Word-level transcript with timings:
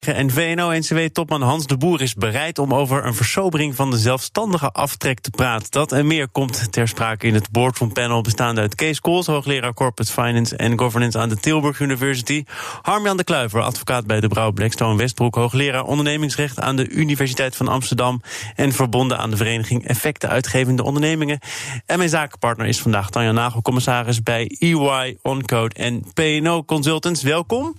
En 0.00 0.30
VNO-NCW-topman 0.30 1.42
Hans 1.42 1.66
de 1.66 1.76
Boer 1.76 2.00
is 2.00 2.14
bereid 2.14 2.58
om 2.58 2.74
over 2.74 3.04
een 3.06 3.14
versobering 3.14 3.74
van 3.74 3.90
de 3.90 3.98
zelfstandige 3.98 4.70
aftrek 4.70 5.20
te 5.20 5.30
praten. 5.30 5.70
Dat 5.70 5.92
en 5.92 6.06
meer 6.06 6.28
komt 6.28 6.72
ter 6.72 6.88
sprake 6.88 7.26
in 7.26 7.34
het 7.34 7.50
boardroom 7.50 7.92
panel 7.92 8.20
bestaande 8.20 8.60
uit 8.60 8.74
Kees 8.74 9.00
Kools, 9.00 9.26
hoogleraar 9.26 9.74
Corporate 9.74 10.12
Finance 10.12 10.56
en 10.56 10.78
Governance 10.78 11.18
aan 11.18 11.28
de 11.28 11.36
Tilburg 11.36 11.80
University. 11.80 12.44
Harmjan 12.82 13.16
de 13.16 13.24
Kluiver, 13.24 13.60
advocaat 13.60 14.06
bij 14.06 14.20
de 14.20 14.28
Brouw 14.28 14.52
Blackstone 14.52 14.96
Westbroek, 14.96 15.34
hoogleraar 15.34 15.84
ondernemingsrecht 15.84 16.60
aan 16.60 16.76
de 16.76 16.88
Universiteit 16.88 17.56
van 17.56 17.68
Amsterdam 17.68 18.22
en 18.56 18.72
verbonden 18.72 19.18
aan 19.18 19.30
de 19.30 19.36
vereniging 19.36 19.86
Effecten 19.86 20.28
Uitgevende 20.28 20.82
Ondernemingen. 20.82 21.38
En 21.86 21.98
mijn 21.98 22.10
zakenpartner 22.10 22.66
is 22.66 22.80
vandaag 22.80 23.10
Tanja 23.10 23.32
Nagel, 23.32 23.62
commissaris 23.62 24.22
bij 24.22 24.56
EY, 24.58 25.18
Oncode 25.22 25.74
en 25.74 26.04
PNO 26.14 26.64
Consultants. 26.64 27.22
Welkom. 27.22 27.74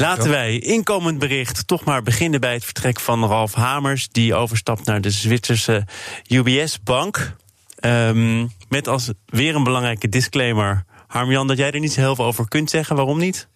Laten 0.00 0.30
wij 0.30 0.58
inkomend 0.58 1.18
bericht 1.18 1.66
toch 1.66 1.84
maar 1.84 2.02
beginnen 2.02 2.40
bij 2.40 2.52
het 2.52 2.64
vertrek 2.64 3.00
van 3.00 3.26
Ralf 3.26 3.54
Hamers, 3.54 4.08
die 4.08 4.34
overstapt 4.34 4.84
naar 4.84 5.00
de 5.00 5.10
Zwitserse 5.10 5.86
UBS-bank. 6.26 7.36
Ehm, 7.76 8.46
met 8.68 8.88
als 8.88 9.10
weer 9.26 9.54
een 9.54 9.64
belangrijke 9.64 10.08
disclaimer, 10.08 10.84
Harmjan, 11.06 11.46
dat 11.46 11.56
jij 11.56 11.70
er 11.70 11.80
niet 11.80 11.92
zo 11.92 12.00
heel 12.00 12.14
veel 12.14 12.24
over 12.24 12.48
kunt 12.48 12.70
zeggen. 12.70 12.96
Waarom 12.96 13.18
niet? 13.18 13.48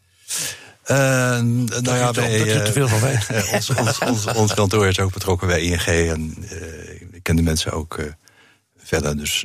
Uh, 0.86 0.96
nou 0.96 1.84
ja, 1.84 2.10
bij, 2.10 2.38
dat 2.38 2.48
je 2.48 2.62
te 2.64 2.72
veel 2.72 2.88
van 2.88 3.00
weet. 3.00 3.26
ons, 3.54 3.70
ons, 3.70 3.98
ons, 3.98 4.26
ons, 4.26 4.54
kantoor 4.54 4.86
is 4.86 5.00
ook 5.00 5.12
betrokken 5.12 5.46
bij 5.46 5.60
ING 5.60 5.80
en 5.86 6.34
uh, 6.52 7.12
ik 7.12 7.22
ken 7.22 7.36
de 7.36 7.42
mensen 7.42 7.72
ook 7.72 7.98
uh, 7.98 8.06
verder, 8.76 9.16
dus 9.16 9.44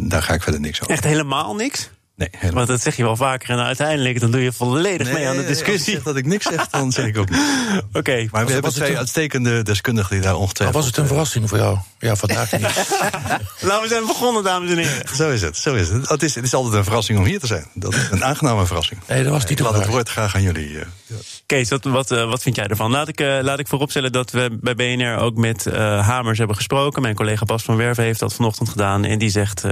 daar 0.00 0.22
ga 0.22 0.34
ik 0.34 0.42
verder 0.42 0.60
niks 0.60 0.80
over. 0.80 0.94
Echt 0.94 1.04
helemaal 1.04 1.54
niks? 1.54 1.90
Nee, 2.20 2.28
helemaal. 2.32 2.54
Want 2.54 2.68
dat 2.68 2.80
zeg 2.80 2.96
je 2.96 3.02
wel 3.02 3.16
vaker 3.16 3.50
en 3.50 3.58
uiteindelijk 3.58 4.20
dan 4.20 4.30
doe 4.30 4.42
je 4.42 4.52
volledig 4.52 5.06
nee, 5.06 5.16
mee 5.16 5.28
aan 5.28 5.36
de 5.36 5.46
discussie. 5.46 5.94
Als 5.94 6.04
dat 6.04 6.16
ik 6.16 6.26
niks 6.26 6.46
zeg, 6.46 6.68
dan 6.68 6.92
zeg 6.98 7.06
ik 7.06 7.18
ook 7.18 7.30
niet. 7.30 7.40
Oké. 7.88 7.98
Okay. 7.98 8.28
Maar 8.32 8.46
we 8.46 8.52
hebben 8.52 8.72
twee 8.72 8.90
een... 8.90 8.96
uitstekende 8.96 9.62
deskundigen 9.62 10.10
die 10.10 10.20
daar 10.20 10.36
ongetwijfeld... 10.36 10.76
was 10.76 10.86
het 10.86 10.96
een 10.96 11.06
verrassing 11.06 11.48
voor 11.48 11.58
jou? 11.58 11.78
Ja, 11.98 12.16
vandaag 12.16 12.52
niet. 12.52 12.60
nou, 13.68 13.82
we 13.82 13.88
zijn 13.88 14.06
begonnen, 14.06 14.44
dames 14.44 14.70
en 14.70 14.76
heren. 14.76 15.16
Zo 15.16 15.30
is 15.30 15.42
het, 15.42 15.56
zo 15.56 15.74
is 15.74 15.88
het. 15.88 16.08
Het 16.08 16.22
is, 16.22 16.34
het 16.34 16.44
is 16.44 16.54
altijd 16.54 16.74
een 16.74 16.84
verrassing 16.84 17.18
om 17.18 17.24
hier 17.24 17.40
te 17.40 17.46
zijn. 17.46 17.66
Dat 17.74 17.94
is 17.94 18.10
een 18.10 18.24
aangename 18.24 18.66
verrassing. 18.66 19.00
Nee, 19.06 19.22
dat 19.22 19.32
was 19.32 19.44
niet 19.44 19.58
Ik 19.58 19.64
laat 19.64 19.74
het 19.74 19.86
woord 19.86 20.08
graag 20.08 20.34
aan 20.34 20.42
jullie. 20.42 20.70
Uh, 20.70 20.80
ja. 21.06 21.16
Kees, 21.46 21.68
wat, 21.68 21.84
wat, 21.84 22.10
uh, 22.10 22.28
wat 22.28 22.42
vind 22.42 22.56
jij 22.56 22.66
ervan? 22.66 22.90
Laat 22.90 23.08
ik, 23.08 23.20
uh, 23.20 23.38
laat 23.42 23.58
ik 23.58 23.68
vooropstellen 23.68 24.12
dat 24.12 24.30
we 24.30 24.58
bij 24.60 24.74
BNR 24.74 25.16
ook 25.16 25.36
met 25.36 25.64
Hamers 26.00 26.38
hebben 26.38 26.56
gesproken. 26.56 27.02
Mijn 27.02 27.14
collega 27.14 27.44
Bas 27.44 27.62
van 27.62 27.76
Werven 27.76 28.04
heeft 28.04 28.20
dat 28.20 28.34
vanochtend 28.34 28.68
gedaan. 28.68 29.04
En 29.04 29.18
die 29.18 29.30
zegt, 29.30 29.62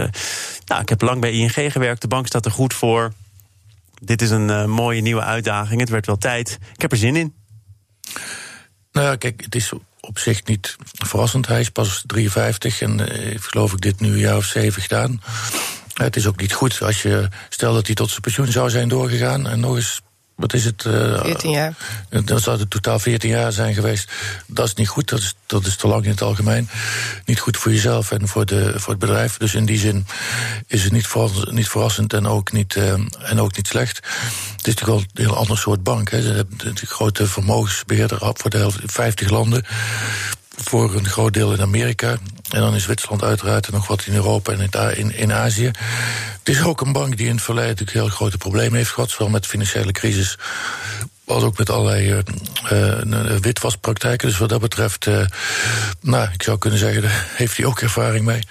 nou, 0.65 0.81
ik 0.81 0.89
heb 0.89 1.03
lang 1.03 1.21
bij 1.21 1.33
ING 1.33 1.73
gewerkt. 1.73 2.01
De 2.01 2.09
bank 2.09 2.27
staat 2.27 2.38
er 2.45 2.51
goed 2.51 2.75
voor. 2.75 3.13
Dit 4.03 4.23
is 4.23 4.31
een 4.31 4.49
uh, 4.49 4.65
mooie 4.65 5.01
nieuwe 5.01 5.23
uitdaging. 5.23 5.81
Het 5.81 5.91
werd 5.91 6.07
wel 6.07 6.19
tijd. 6.19 6.59
Ik 6.75 6.81
heb 6.81 6.93
er 6.93 6.99
zin 6.99 7.17
in. 7.17 7.35
Nou 8.93 9.17
kijk, 9.17 9.41
het 9.45 9.55
is 9.55 9.73
op 10.01 10.19
zich 10.19 10.45
niet 10.45 10.77
verrassend. 10.81 11.47
Hij 11.47 11.61
is 11.61 11.71
pas 11.71 12.03
53 12.07 12.81
en 12.81 13.13
heeft 13.13 13.47
geloof 13.47 13.73
ik 13.73 13.81
dit 13.81 14.01
nu 14.01 14.09
een 14.09 14.19
jaar 14.19 14.37
of 14.37 14.45
zeven 14.45 14.83
gedaan. 14.83 15.23
Het 15.95 16.17
is 16.17 16.27
ook 16.27 16.41
niet 16.41 16.53
goed 16.53 16.83
als 16.83 17.03
je, 17.03 17.29
stel 17.49 17.75
dat 17.75 17.87
hij 17.87 17.95
tot 17.95 18.09
zijn 18.09 18.21
pensioen 18.21 18.53
zou 18.53 18.71
zijn 18.71 18.89
doorgegaan 18.89 19.49
en 19.49 19.61
nog 19.61 19.77
eens 19.77 20.01
wat 20.39 20.53
is 20.53 20.65
het? 20.65 20.85
Uh, 20.85 21.21
14 21.23 21.51
jaar. 21.51 21.75
Dan 22.25 22.41
zou 22.41 22.59
het 22.59 22.71
totaal 22.71 22.99
14 22.99 23.31
jaar 23.31 23.53
zijn 23.53 23.75
geweest. 23.75 24.13
Dat 24.47 24.67
is 24.67 24.75
niet 24.75 24.89
goed, 24.89 25.09
dat 25.09 25.19
is, 25.19 25.35
dat 25.47 25.67
is 25.67 25.77
te 25.77 25.89
lang 25.89 26.05
in 26.05 26.11
het 26.11 26.23
algemeen. 26.23 26.69
Niet 27.25 27.41
goed 27.41 27.57
voor 27.57 27.73
jezelf 27.73 28.11
en 28.11 28.29
voor, 28.29 28.47
de, 28.47 28.73
voor 28.77 28.91
het 28.91 28.99
bedrijf. 28.99 29.37
Dus 29.37 29.55
in 29.55 29.65
die 29.65 29.79
zin 29.79 30.07
is 30.67 30.83
het 30.83 30.93
niet, 30.93 31.07
voor, 31.07 31.49
niet 31.51 31.69
verrassend 31.69 32.13
en 32.13 32.27
ook 32.27 32.53
niet, 32.53 32.75
uh, 32.75 32.93
en 33.19 33.41
ook 33.41 33.57
niet 33.57 33.67
slecht. 33.67 33.97
Het 33.97 34.67
is 34.67 34.75
natuurlijk 34.75 34.87
wel 34.87 34.97
een 34.99 35.25
heel 35.25 35.37
ander 35.37 35.59
soort 35.59 35.83
bank. 35.83 36.11
Hè. 36.11 36.23
De, 36.23 36.47
de, 36.57 36.73
de 36.73 36.87
grote 36.87 37.27
vermogensbeheerder 37.27 38.19
voor 38.35 38.51
de 38.51 38.59
helft, 38.59 38.79
50 38.85 39.31
landen 39.31 39.65
voor 40.65 40.95
een 40.95 41.09
groot 41.09 41.33
deel 41.33 41.53
in 41.53 41.61
Amerika. 41.61 42.17
En 42.51 42.61
dan 42.61 42.75
in 42.75 42.81
Zwitserland 42.81 43.23
uiteraard 43.23 43.67
en 43.67 43.73
nog 43.73 43.87
wat 43.87 44.07
in 44.07 44.15
Europa 44.15 44.53
en 44.53 44.97
in, 44.97 45.15
in 45.15 45.33
Azië. 45.33 45.71
Het 46.39 46.49
is 46.57 46.63
ook 46.63 46.81
een 46.81 46.93
bank 46.93 47.17
die 47.17 47.27
in 47.27 47.35
het 47.35 47.43
verleden 47.43 47.69
natuurlijk 47.69 47.99
heel 47.99 48.09
grote 48.09 48.39
problemen 48.39 48.77
heeft 48.77 48.91
gehad. 48.91 49.11
Zowel 49.11 49.29
met 49.29 49.47
financiële 49.47 49.93
crisis 49.93 50.39
als 51.25 51.43
ook 51.43 51.59
met 51.59 51.71
allerlei 51.71 52.23
uh, 52.73 53.01
uh, 53.05 53.37
witwaspraktijken. 53.41 54.29
Dus 54.29 54.39
wat 54.39 54.49
dat 54.49 54.61
betreft, 54.61 55.07
nou, 56.01 56.29
ik 56.33 56.43
zou 56.43 56.59
kunnen 56.59 56.79
zeggen, 56.79 57.03
daar 57.09 57.27
heeft 57.35 57.57
hij 57.57 57.67
ook 57.67 57.81
ervaring 57.81 58.25
mee. 58.25 58.43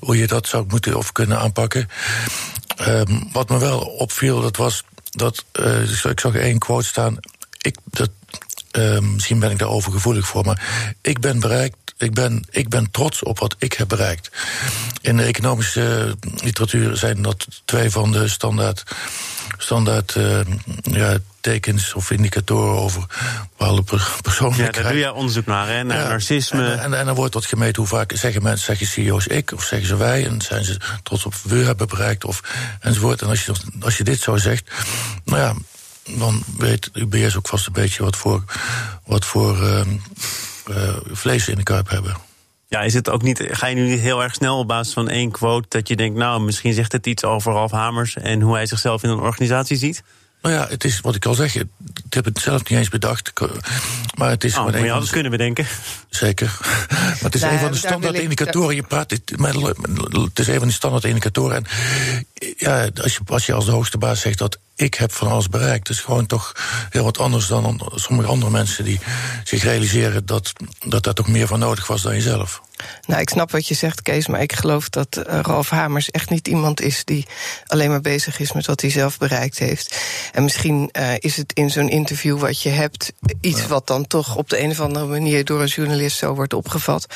Hoe 0.00 0.16
je 0.16 0.26
dat 0.26 0.48
zou 0.48 0.64
moeten 0.68 0.96
of 0.96 1.12
kunnen 1.12 1.38
aanpakken. 1.38 1.88
Um, 2.80 3.28
wat 3.32 3.48
me 3.48 3.58
wel 3.58 3.78
opviel, 3.78 4.40
dat 4.40 4.56
was 4.56 4.84
dat, 5.10 5.44
ik 6.08 6.20
zag 6.20 6.34
één 6.34 6.58
quote 6.58 6.86
staan. 6.86 7.16
Ik, 7.58 7.76
dat, 7.84 8.10
uh, 8.72 8.98
misschien 8.98 9.38
ben 9.38 9.50
ik 9.50 9.58
daar 9.58 9.68
overgevoelig 9.68 10.26
voor, 10.26 10.44
maar 10.44 10.62
ik 11.00 11.20
ben 11.20 11.40
bereikt. 11.40 11.76
Ik 11.96 12.14
ben, 12.14 12.44
ik 12.50 12.68
ben 12.68 12.90
trots 12.90 13.22
op 13.22 13.38
wat 13.38 13.56
ik 13.58 13.72
heb 13.72 13.88
bereikt. 13.88 14.30
In 15.00 15.16
de 15.16 15.22
economische 15.22 16.16
literatuur 16.42 16.96
zijn 16.96 17.22
dat 17.22 17.46
twee 17.64 17.90
van 17.90 18.12
de 18.12 18.28
standaard, 18.28 18.82
standaard 19.58 20.14
uh, 20.14 20.40
ja, 20.82 21.18
tekens 21.40 21.94
of 21.94 22.10
indicatoren 22.10 22.80
over 22.80 23.06
bepaalde 23.56 23.82
persoonlijkheid. 24.22 24.76
Ja, 24.76 24.82
daar 24.82 24.92
doe 24.92 25.00
je 25.00 25.12
onderzoek 25.12 25.46
naar, 25.46 25.68
hè? 25.68 25.82
Naar 25.82 26.02
ja, 26.02 26.08
narcisme. 26.08 26.72
En, 26.72 26.80
en, 26.80 26.98
en, 26.98 27.06
dan 27.06 27.14
wordt 27.14 27.32
dat 27.32 27.46
gemeten 27.46 27.76
hoe 27.82 27.90
vaak 27.90 28.12
zeggen 28.14 28.42
mensen, 28.42 28.66
zeggen 28.66 28.86
CEO's 28.86 29.26
ik 29.26 29.52
of 29.52 29.64
zeggen 29.64 29.88
ze 29.88 29.96
wij, 29.96 30.26
en 30.26 30.40
zijn 30.40 30.64
ze 30.64 30.76
trots 31.02 31.26
op 31.26 31.34
we 31.42 31.56
hebben 31.56 31.88
bereikt 31.88 32.24
of 32.24 32.40
enzovoort. 32.80 33.22
En 33.22 33.28
als 33.28 33.44
je, 33.44 33.52
als 33.80 33.96
je 33.96 34.04
dit 34.04 34.20
zo 34.20 34.36
zegt, 34.36 34.70
nou 35.24 35.40
ja, 35.40 35.54
dan 36.08 36.42
weet 36.58 36.90
UBS 36.92 37.36
ook 37.36 37.48
vast 37.48 37.66
een 37.66 37.72
beetje 37.72 38.02
wat 38.02 38.16
voor, 38.16 38.44
wat 39.04 39.24
voor 39.24 39.56
uh, 39.56 39.80
uh, 40.70 40.96
vlees 41.10 41.48
in 41.48 41.56
de 41.56 41.62
kuip 41.62 41.88
hebben. 41.88 42.16
Ja, 42.68 42.80
is 42.80 42.94
het 42.94 43.10
ook 43.10 43.22
niet, 43.22 43.44
ga 43.50 43.66
je 43.66 43.74
nu 43.74 43.86
niet 43.86 44.00
heel 44.00 44.22
erg 44.22 44.34
snel 44.34 44.58
op 44.58 44.68
basis 44.68 44.92
van 44.92 45.08
één 45.08 45.30
quote 45.30 45.66
dat 45.68 45.88
je 45.88 45.96
denkt, 45.96 46.18
nou, 46.18 46.42
misschien 46.42 46.72
zegt 46.72 46.92
het 46.92 47.06
iets 47.06 47.24
over 47.24 47.52
Ralf 47.52 47.70
Hamers 47.70 48.16
en 48.16 48.40
hoe 48.40 48.54
hij 48.54 48.66
zichzelf 48.66 49.02
in 49.02 49.10
een 49.10 49.20
organisatie 49.20 49.76
ziet? 49.76 50.02
Nou 50.42 50.54
ja, 50.54 50.66
het 50.68 50.84
is 50.84 51.00
wat 51.00 51.14
ik 51.14 51.26
al 51.26 51.34
zeg. 51.34 51.54
Ik 51.54 51.66
heb 52.10 52.24
het 52.24 52.38
zelf 52.38 52.68
niet 52.68 52.78
eens 52.78 52.88
bedacht. 52.88 53.32
Maar 54.14 54.30
het 54.30 54.44
is. 54.44 54.56
Oh, 54.56 54.64
moet 54.64 54.74
je 54.74 54.92
alles 54.92 55.10
kunnen 55.10 55.30
bedenken. 55.30 55.66
Zeker. 56.08 56.58
Maar 56.90 57.30
het 57.30 57.34
is 57.34 57.40
nou, 57.40 57.52
een 57.52 57.60
van 57.60 57.72
de 57.72 57.78
standaard 57.78 58.18
indicatoren. 58.18 58.74
Je 58.74 58.82
praat. 58.82 59.10
Het, 59.10 59.32
het 60.24 60.38
is 60.38 60.46
een 60.46 60.58
van 60.58 60.68
de 60.68 60.74
standaard 60.74 61.04
indicatoren. 61.04 61.56
En 61.56 61.66
ja, 62.56 62.88
als 63.02 63.12
je, 63.12 63.20
als 63.26 63.46
je 63.46 63.52
als 63.52 63.64
de 63.64 63.70
hoogste 63.70 63.98
baas 63.98 64.20
zegt 64.20 64.38
dat 64.38 64.58
ik 64.82 64.94
heb 64.94 65.12
van 65.12 65.28
alles 65.28 65.48
bereikt. 65.48 65.86
Dat 65.86 65.96
is 65.96 66.02
gewoon 66.02 66.26
toch 66.26 66.52
heel 66.90 67.04
wat 67.04 67.18
anders 67.18 67.46
dan 67.46 67.90
sommige 67.94 68.28
andere 68.28 68.50
mensen 68.50 68.84
die 68.84 69.00
zich 69.44 69.62
realiseren 69.62 70.26
dat, 70.26 70.52
dat 70.84 71.04
daar 71.04 71.14
toch 71.14 71.28
meer 71.28 71.46
van 71.46 71.58
nodig 71.58 71.86
was 71.86 72.02
dan 72.02 72.14
jezelf. 72.14 72.62
Nou, 73.06 73.20
ik 73.20 73.28
snap 73.28 73.50
wat 73.50 73.68
je 73.68 73.74
zegt, 73.74 74.02
Kees, 74.02 74.26
maar 74.26 74.42
ik 74.42 74.52
geloof 74.52 74.88
dat 74.88 75.16
uh, 75.16 75.38
Ralf 75.42 75.70
Hamers 75.70 76.10
echt 76.10 76.30
niet 76.30 76.48
iemand 76.48 76.80
is 76.80 77.04
die 77.04 77.26
alleen 77.66 77.90
maar 77.90 78.00
bezig 78.00 78.40
is 78.40 78.52
met 78.52 78.66
wat 78.66 78.80
hij 78.80 78.90
zelf 78.90 79.18
bereikt 79.18 79.58
heeft. 79.58 80.00
En 80.32 80.42
misschien 80.42 80.88
uh, 80.92 81.12
is 81.18 81.36
het 81.36 81.52
in 81.52 81.70
zo'n 81.70 81.88
interview 81.88 82.38
wat 82.38 82.62
je 82.62 82.68
hebt 82.68 83.12
iets 83.40 83.66
wat 83.66 83.86
dan 83.86 84.06
toch 84.06 84.36
op 84.36 84.48
de 84.48 84.60
een 84.60 84.70
of 84.70 84.80
andere 84.80 85.06
manier 85.06 85.44
door 85.44 85.60
een 85.60 85.66
journalist 85.66 86.16
zo 86.16 86.34
wordt 86.34 86.54
opgevat. 86.54 87.06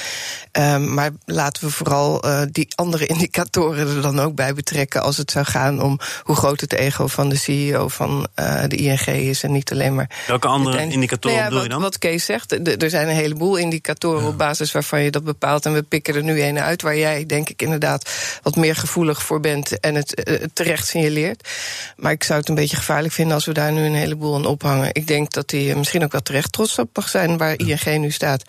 Um, 0.53 0.95
maar 0.95 1.11
laten 1.25 1.65
we 1.65 1.71
vooral 1.71 2.27
uh, 2.27 2.43
die 2.53 2.69
andere 2.75 3.07
indicatoren 3.17 3.97
er 3.97 4.03
dan 4.03 4.21
ook 4.21 4.35
bij 4.35 4.55
betrekken 4.55 5.03
als 5.03 5.17
het 5.17 5.31
zou 5.31 5.45
gaan 5.45 5.83
om 5.83 5.99
hoe 6.23 6.37
groot 6.37 6.61
het 6.61 6.73
ego 6.73 7.07
van 7.07 7.29
de 7.29 7.37
CEO 7.37 7.89
van 7.89 8.27
de 8.69 8.77
ING 8.77 9.07
is 9.07 9.43
en 9.43 9.53
niet 9.53 9.73
alleen 9.73 9.95
maar. 9.95 10.11
Welke 10.27 10.49
andere 10.49 10.87
indicatoren 10.89 11.37
nou 11.37 11.39
ja, 11.39 11.45
bedoel 11.49 11.63
je 11.63 11.69
dan? 11.69 11.81
Wat 11.81 11.99
Kees 11.99 12.25
zegt, 12.25 12.53
er 12.83 12.91
zijn 12.91 13.09
een 13.09 13.15
heleboel 13.15 13.57
indicatoren 13.57 14.23
ja. 14.23 14.29
op 14.29 14.39
basis 14.39 14.73
waarvan 14.73 15.03
je 15.03 15.11
dat 15.11 15.25
bepaalt. 15.25 15.56
En 15.65 15.73
we 15.73 15.83
pikken 15.83 16.15
er 16.15 16.23
nu 16.23 16.43
een 16.43 16.61
uit 16.61 16.83
waar 16.83 16.97
jij, 16.97 17.27
denk 17.27 17.49
ik, 17.49 17.63
inderdaad 17.63 18.11
wat 18.43 18.57
meer 18.57 18.77
gevoelig 18.77 19.23
voor 19.23 19.41
bent 19.41 19.81
en 19.81 19.95
het 19.95 20.29
uh, 20.29 20.35
terecht 20.53 20.87
signaleert. 20.87 21.49
Maar 21.97 22.13
ik 22.13 22.25
zou 22.25 22.39
het 22.39 22.49
een 22.49 22.55
beetje 22.55 22.77
gevaarlijk 22.77 23.15
vinden 23.15 23.35
als 23.35 23.45
we 23.45 23.53
daar 23.53 23.73
nu 23.73 23.83
een 23.83 23.95
heleboel 23.95 24.35
aan 24.35 24.47
ophangen. 24.47 24.89
Ik 24.93 25.07
denk 25.07 25.33
dat 25.33 25.51
hij 25.51 25.75
misschien 25.75 26.05
ook 26.05 26.13
wel 26.13 26.23
terecht 26.23 26.53
trots 26.53 26.79
op 26.79 26.91
mag 26.95 27.09
zijn 27.09 27.37
waar 27.37 27.59
ING 27.59 27.99
nu 27.99 28.11
staat. 28.11 28.43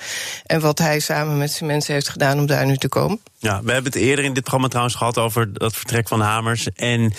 En 0.46 0.60
wat 0.60 0.80
hij 0.80 1.00
samen 1.00 1.38
met 1.38 1.52
zijn 1.52 1.70
mensen 1.70 1.94
heeft 1.94 2.10
gedaan 2.10 2.40
om 2.40 2.46
daar 2.46 2.66
nu 2.66 2.78
te 2.78 2.90
komen. 2.90 3.20
Ja, 3.40 3.62
we 3.64 3.72
hebben 3.72 3.92
het 3.92 4.02
eerder 4.02 4.26
in 4.26 4.34
dit 4.34 4.42
programma 4.42 4.68
trouwens 4.68 4.96
gehad 4.96 5.18
over 5.18 5.54
dat 5.54 5.76
vertrek 5.76 6.08
van 6.08 6.22
Hamers. 6.22 6.68
En 6.72 7.14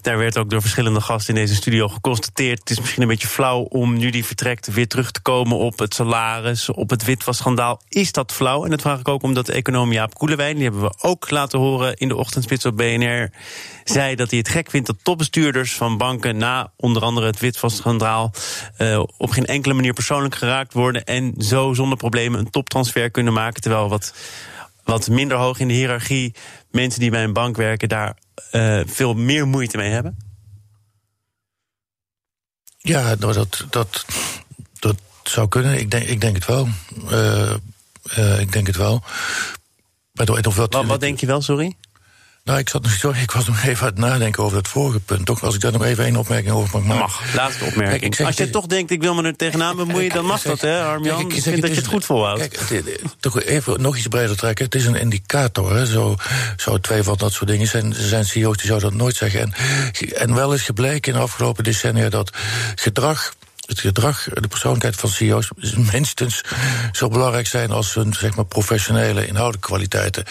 daar 0.00 0.18
werd 0.18 0.38
ook 0.38 0.50
door 0.50 0.60
verschillende 0.60 1.00
gasten 1.00 1.34
in 1.34 1.40
deze 1.40 1.54
studio 1.54 1.88
geconstateerd. 1.88 2.58
Het 2.58 2.70
is 2.70 2.80
misschien 2.80 3.02
een 3.02 3.08
beetje 3.08 3.28
flauw 3.28 3.60
om 3.60 3.96
nu 3.96 4.10
die 4.10 4.24
vertrekt 4.24 4.72
weer 4.72 4.88
terug 4.88 5.10
te 5.10 5.22
komen 5.22 5.56
op 5.56 5.78
het 5.78 5.94
salaris, 5.94 6.70
op 6.70 6.90
het 6.90 7.04
witwasschandaal. 7.04 7.80
Is 7.88 8.12
dat 8.12 8.32
flauw? 8.32 8.64
En 8.64 8.70
dat 8.70 8.80
vraag 8.80 8.98
ik 8.98 9.08
ook 9.08 9.22
omdat 9.22 9.48
econoom 9.48 9.92
Jaap 9.92 10.14
Koelewijn, 10.14 10.54
die 10.54 10.64
hebben 10.64 10.82
we 10.82 10.94
ook 11.00 11.30
laten 11.30 11.58
horen 11.58 11.96
in 11.96 12.08
de 12.08 12.16
ochtendspits 12.16 12.66
op 12.66 12.76
BNR, 12.76 13.30
zei 13.84 14.14
dat 14.14 14.30
hij 14.30 14.38
het 14.38 14.48
gek 14.48 14.70
vindt 14.70 14.86
dat 14.86 14.96
topbestuurders 15.02 15.74
van 15.74 15.96
banken 15.96 16.36
na 16.36 16.72
onder 16.76 17.02
andere 17.02 17.26
het 17.26 17.40
witwasschandaal 17.40 18.32
uh, 18.78 19.02
op 19.18 19.30
geen 19.30 19.46
enkele 19.46 19.74
manier 19.74 19.92
persoonlijk 19.92 20.34
geraakt 20.34 20.72
worden 20.72 21.04
en 21.04 21.34
zo 21.38 21.74
zonder 21.74 21.98
problemen 21.98 22.40
een 22.40 22.50
toptransfer 22.50 23.10
kunnen 23.10 23.32
maken. 23.32 23.60
Terwijl 23.62 23.88
wat 23.88 24.14
wat 24.84 25.08
minder 25.08 25.36
hoog 25.36 25.58
in 25.58 25.68
de 25.68 25.74
hiërarchie 25.74 26.34
mensen 26.70 27.00
die 27.00 27.10
bij 27.10 27.24
een 27.24 27.32
bank 27.32 27.56
werken 27.56 27.88
daar 27.88 28.18
uh, 28.52 28.80
veel 28.86 29.14
meer 29.14 29.46
moeite 29.46 29.76
mee 29.76 29.90
hebben? 29.90 30.16
Ja, 32.78 33.14
nou, 33.18 33.32
dat, 33.32 33.66
dat, 33.70 34.06
dat 34.78 34.96
zou 35.22 35.48
kunnen. 35.48 35.78
Ik 35.78 35.90
denk, 35.90 36.06
ik 36.06 36.20
denk 36.20 36.34
het 36.34 36.46
wel. 36.46 36.68
Uh, 37.10 37.54
uh, 38.18 38.40
ik 38.40 38.52
denk 38.52 38.66
het 38.66 38.76
wel. 38.76 39.02
Maar 40.12 40.26
wat, 40.26 40.84
wat 40.84 41.00
denk 41.00 41.20
je 41.20 41.26
wel, 41.26 41.40
sorry? 41.40 41.76
Nou, 42.44 42.58
ik, 42.58 42.68
zat, 42.68 42.86
sorry, 42.86 43.20
ik 43.20 43.30
was 43.30 43.46
nog 43.46 43.62
even 43.62 43.86
aan 43.86 43.92
het 43.92 43.98
nadenken 43.98 44.42
over 44.42 44.56
het 44.56 44.68
vorige 44.68 45.00
punt. 45.00 45.26
Toch, 45.26 45.42
als 45.42 45.54
ik 45.54 45.60
daar 45.60 45.72
nog 45.72 45.84
even 45.84 46.04
één 46.04 46.16
opmerking 46.16 46.54
over 46.54 46.70
mag 46.72 46.82
maken. 46.82 47.00
Mag, 47.00 47.34
laatste 47.34 47.64
opmerking. 47.64 48.16
Kijk, 48.16 48.26
als 48.28 48.36
je 48.36 48.50
toch 48.50 48.66
denkt, 48.66 48.90
ik 48.90 49.00
wil 49.00 49.14
me 49.14 49.22
er 49.22 49.36
tegenaan 49.36 49.76
bemoeien, 49.76 50.10
dan 50.10 50.24
mag 50.24 50.42
dat, 50.42 50.60
hè, 50.60 50.84
Armjan? 50.84 51.20
Ik 51.20 51.42
vind 51.42 51.60
dat 51.60 51.70
je 51.70 51.76
het 51.76 51.86
goed 51.86 52.04
volhoudt. 52.04 52.48
Kijk, 52.48 53.00
toch 53.20 53.42
even 53.42 53.80
nog 53.80 53.96
iets 53.96 54.06
breder 54.06 54.36
trekken. 54.36 54.64
Het 54.64 54.74
is 54.74 54.86
een 54.86 54.94
indicator, 54.94 55.74
hè. 55.74 55.86
Zo, 55.86 56.16
zo 56.56 56.78
twee 56.78 57.02
van 57.02 57.16
dat 57.16 57.32
soort 57.32 57.50
dingen 57.50 57.66
zijn, 57.66 57.94
zijn 57.94 58.24
CEO's 58.24 58.56
die 58.56 58.66
zouden 58.66 58.90
dat 58.90 58.98
nooit 58.98 59.16
zeggen. 59.16 59.40
En, 59.40 59.54
en 60.14 60.34
wel 60.34 60.52
is 60.52 60.62
gebleken 60.62 61.12
in 61.12 61.18
de 61.18 61.24
afgelopen 61.24 61.64
decennia 61.64 62.08
dat 62.08 62.30
gedrag 62.74 63.34
het 63.72 63.80
gedrag, 63.80 64.24
de 64.24 64.48
persoonlijkheid 64.48 64.96
van 64.96 65.08
CEO's 65.08 65.50
minstens 65.92 66.44
zo 66.92 67.08
belangrijk 67.08 67.46
zijn 67.46 67.70
als 67.70 67.94
hun 67.94 68.12
zeg 68.12 68.36
maar, 68.36 68.44
professionele 68.44 69.26
inhoudelijke 69.26 69.66
kwaliteiten. 69.66 70.24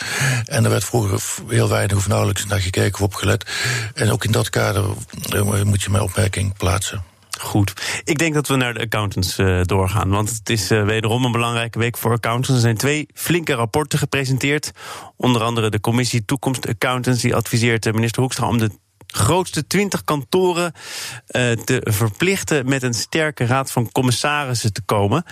En 0.45 0.63
er 0.63 0.69
werd 0.69 0.83
vroeger 0.83 1.21
heel 1.47 1.69
weinig 1.69 1.97
of 1.97 2.07
nauwelijks 2.07 2.45
naar 2.45 2.59
gekeken 2.59 2.93
of 2.93 3.01
opgelet. 3.01 3.49
En 3.93 4.11
ook 4.11 4.23
in 4.23 4.31
dat 4.31 4.49
kader 4.49 4.83
eh, 5.29 5.61
moet 5.61 5.81
je 5.81 5.89
mijn 5.89 6.03
opmerking 6.03 6.57
plaatsen. 6.57 7.03
Goed. 7.39 7.73
Ik 8.03 8.17
denk 8.17 8.33
dat 8.33 8.47
we 8.47 8.55
naar 8.55 8.73
de 8.73 8.79
accountants 8.79 9.39
uh, 9.39 9.61
doorgaan. 9.63 10.09
Want 10.09 10.29
het 10.29 10.49
is 10.49 10.71
uh, 10.71 10.85
wederom 10.85 11.25
een 11.25 11.31
belangrijke 11.31 11.79
week 11.79 11.97
voor 11.97 12.11
accountants. 12.11 12.49
Er 12.49 12.59
zijn 12.59 12.77
twee 12.77 13.07
flinke 13.13 13.53
rapporten 13.53 13.99
gepresenteerd. 13.99 14.71
Onder 15.15 15.41
andere 15.41 15.69
de 15.69 15.79
commissie 15.79 16.25
Toekomst 16.25 16.67
Accountants. 16.67 17.21
Die 17.21 17.35
adviseert 17.35 17.93
minister 17.93 18.21
Hoekstra 18.21 18.47
om 18.47 18.57
de 18.57 18.71
grootste 19.11 19.67
20 19.67 20.03
kantoren 20.03 20.73
uh, 20.73 21.51
te 21.51 21.81
verplichten 21.89 22.69
met 22.69 22.83
een 22.83 22.93
sterke 22.93 23.45
raad 23.45 23.71
van 23.71 23.91
commissarissen 23.91 24.73
te 24.73 24.81
komen. 24.81 25.23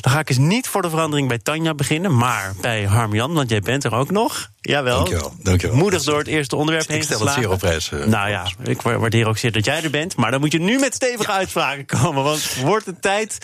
Dan 0.00 0.12
ga 0.12 0.18
ik 0.18 0.28
eens 0.28 0.38
niet 0.38 0.68
voor 0.68 0.82
de 0.82 0.90
verandering 0.90 1.28
bij 1.28 1.38
Tanja 1.38 1.74
beginnen, 1.74 2.16
maar 2.16 2.54
bij 2.60 2.84
Harmjan, 2.84 3.32
want 3.32 3.50
jij 3.50 3.60
bent 3.60 3.84
er 3.84 3.94
ook 3.94 4.10
nog. 4.10 4.50
Jawel. 4.66 4.96
Dankjewel. 4.96 5.34
Dankjewel. 5.42 5.76
Moedig 5.76 6.02
door 6.02 6.18
het 6.18 6.26
eerste 6.26 6.56
onderwerp 6.56 6.88
heen 6.88 6.96
Ik 6.96 7.02
stel 7.02 7.20
het 7.20 7.30
zeer 7.30 7.50
op 7.50 7.58
prijs. 7.58 7.90
Uh, 7.90 8.04
nou 8.04 8.28
ja, 8.28 8.46
ik 8.62 8.82
waardeer 8.82 9.26
ook 9.26 9.38
zeer 9.38 9.52
dat 9.52 9.64
jij 9.64 9.82
er 9.82 9.90
bent. 9.90 10.16
Maar 10.16 10.30
dan 10.30 10.40
moet 10.40 10.52
je 10.52 10.58
nu 10.58 10.78
met 10.78 10.94
stevige 10.94 11.30
ja. 11.30 11.36
uitspraken 11.36 11.86
komen. 12.00 12.24
Want 12.24 12.54
wordt 12.54 12.86
het 12.86 13.02
tijd 13.02 13.38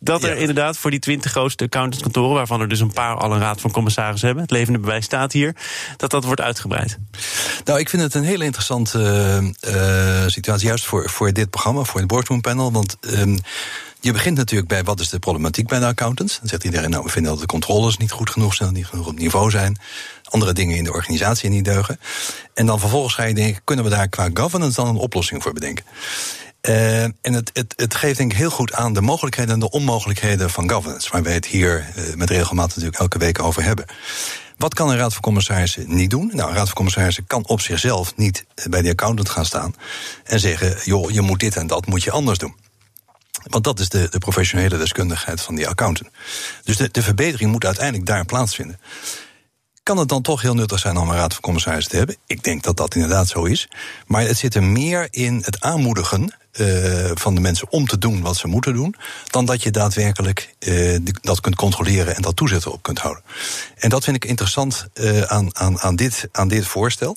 dat 0.00 0.24
er 0.24 0.36
inderdaad 0.36 0.76
voor 0.78 0.90
die 0.90 1.00
20 1.00 1.30
grootste 1.30 1.64
accountantskantoren... 1.64 2.34
waarvan 2.34 2.60
er 2.60 2.68
dus 2.68 2.80
een 2.80 2.92
paar 2.92 3.16
al 3.16 3.32
een 3.32 3.40
raad 3.40 3.60
van 3.60 3.70
commissarissen 3.70 4.26
hebben... 4.26 4.44
het 4.44 4.52
levende 4.52 4.78
bewijs 4.78 5.04
staat 5.04 5.32
hier, 5.32 5.56
dat 5.96 6.10
dat 6.10 6.24
wordt 6.24 6.40
uitgebreid. 6.40 6.98
Nou, 7.64 7.78
ik 7.78 7.88
vind 7.88 8.02
het 8.02 8.14
een 8.14 8.24
hele 8.24 8.44
interessante 8.44 8.98
uh, 9.68 10.26
situatie... 10.26 10.66
juist 10.66 10.84
voor, 10.84 11.10
voor 11.10 11.32
dit 11.32 11.50
programma, 11.50 11.82
voor 11.82 12.00
het 12.00 12.08
Boardroom 12.08 12.40
Panel. 12.40 12.72
Want... 12.72 12.96
Um, 13.00 13.38
je 14.00 14.12
begint 14.12 14.36
natuurlijk 14.36 14.68
bij 14.68 14.84
wat 14.84 15.00
is 15.00 15.08
de 15.08 15.18
problematiek 15.18 15.66
bij 15.66 15.78
de 15.78 15.86
accountants. 15.86 16.38
Dan 16.38 16.48
zegt 16.48 16.64
iedereen, 16.64 16.90
nou, 16.90 17.04
we 17.04 17.10
vinden 17.10 17.32
dat 17.32 17.40
de 17.40 17.46
controles 17.46 17.96
niet 17.96 18.10
goed 18.10 18.30
genoeg 18.30 18.54
zijn, 18.54 18.72
niet 18.72 18.86
genoeg 18.86 19.06
op 19.06 19.18
niveau 19.18 19.50
zijn. 19.50 19.78
Andere 20.28 20.52
dingen 20.52 20.76
in 20.76 20.84
de 20.84 20.92
organisatie 20.92 21.50
niet 21.50 21.64
deugen. 21.64 22.00
En 22.54 22.66
dan 22.66 22.80
vervolgens 22.80 23.14
ga 23.14 23.24
je 23.24 23.34
denken, 23.34 23.60
kunnen 23.64 23.84
we 23.84 23.90
daar 23.90 24.08
qua 24.08 24.30
governance 24.34 24.76
dan 24.76 24.88
een 24.88 24.96
oplossing 24.96 25.42
voor 25.42 25.52
bedenken? 25.52 25.84
Uh, 26.68 27.02
en 27.02 27.14
het, 27.22 27.50
het, 27.52 27.72
het, 27.76 27.94
geeft 27.94 28.18
denk 28.18 28.32
ik 28.32 28.38
heel 28.38 28.50
goed 28.50 28.72
aan 28.72 28.92
de 28.92 29.00
mogelijkheden 29.00 29.54
en 29.54 29.60
de 29.60 29.70
onmogelijkheden 29.70 30.50
van 30.50 30.70
governance, 30.70 31.10
waar 31.10 31.22
wij 31.22 31.32
het 31.32 31.46
hier 31.46 31.86
uh, 31.96 32.14
met 32.14 32.30
regelmaat 32.30 32.68
natuurlijk 32.68 32.98
elke 32.98 33.18
week 33.18 33.40
over 33.40 33.62
hebben. 33.62 33.86
Wat 34.56 34.74
kan 34.74 34.90
een 34.90 34.96
raad 34.96 35.12
van 35.12 35.22
commissarissen 35.22 35.94
niet 35.94 36.10
doen? 36.10 36.30
Nou, 36.32 36.48
een 36.48 36.56
raad 36.56 36.66
van 36.66 36.74
commissarissen 36.74 37.26
kan 37.26 37.46
op 37.46 37.60
zichzelf 37.60 38.16
niet 38.16 38.44
bij 38.70 38.82
de 38.82 38.90
accountant 38.90 39.28
gaan 39.28 39.44
staan 39.44 39.74
en 40.24 40.40
zeggen: 40.40 40.76
joh, 40.84 41.10
je 41.10 41.20
moet 41.20 41.40
dit 41.40 41.56
en 41.56 41.66
dat 41.66 41.86
moet 41.86 42.02
je 42.02 42.10
anders 42.10 42.38
doen. 42.38 42.54
Want 43.42 43.64
dat 43.64 43.80
is 43.80 43.88
de, 43.88 44.08
de 44.10 44.18
professionele 44.18 44.78
deskundigheid 44.78 45.40
van 45.40 45.54
die 45.54 45.68
accountant. 45.68 46.10
Dus 46.64 46.76
de, 46.76 46.88
de 46.90 47.02
verbetering 47.02 47.50
moet 47.50 47.64
uiteindelijk 47.64 48.06
daar 48.06 48.24
plaatsvinden. 48.24 48.78
Kan 49.86 49.98
het 49.98 50.08
dan 50.08 50.22
toch 50.22 50.42
heel 50.42 50.54
nuttig 50.54 50.78
zijn 50.78 50.96
om 50.96 51.08
een 51.08 51.16
raad 51.16 51.32
van 51.32 51.42
commissarissen 51.42 51.90
te 51.90 51.96
hebben? 51.96 52.16
Ik 52.26 52.42
denk 52.42 52.62
dat 52.62 52.76
dat 52.76 52.94
inderdaad 52.94 53.28
zo 53.28 53.44
is. 53.44 53.68
Maar 54.06 54.22
het 54.22 54.38
zit 54.38 54.54
er 54.54 54.62
meer 54.62 55.08
in 55.10 55.42
het 55.44 55.60
aanmoedigen 55.60 56.34
uh, 56.52 57.10
van 57.14 57.34
de 57.34 57.40
mensen 57.40 57.70
om 57.70 57.86
te 57.86 57.98
doen 57.98 58.20
wat 58.20 58.36
ze 58.36 58.46
moeten 58.46 58.74
doen, 58.74 58.94
dan 59.26 59.44
dat 59.44 59.62
je 59.62 59.70
daadwerkelijk 59.70 60.54
uh, 60.58 60.98
dat 61.20 61.40
kunt 61.40 61.54
controleren 61.54 62.16
en 62.16 62.22
dat 62.22 62.36
toezicht 62.36 62.66
op 62.66 62.82
kunt 62.82 62.98
houden. 62.98 63.22
En 63.76 63.88
dat 63.88 64.04
vind 64.04 64.16
ik 64.16 64.24
interessant 64.24 64.86
uh, 64.94 65.20
aan, 65.20 65.56
aan, 65.56 65.80
aan, 65.80 65.96
dit, 65.96 66.28
aan 66.32 66.48
dit 66.48 66.66
voorstel. 66.66 67.16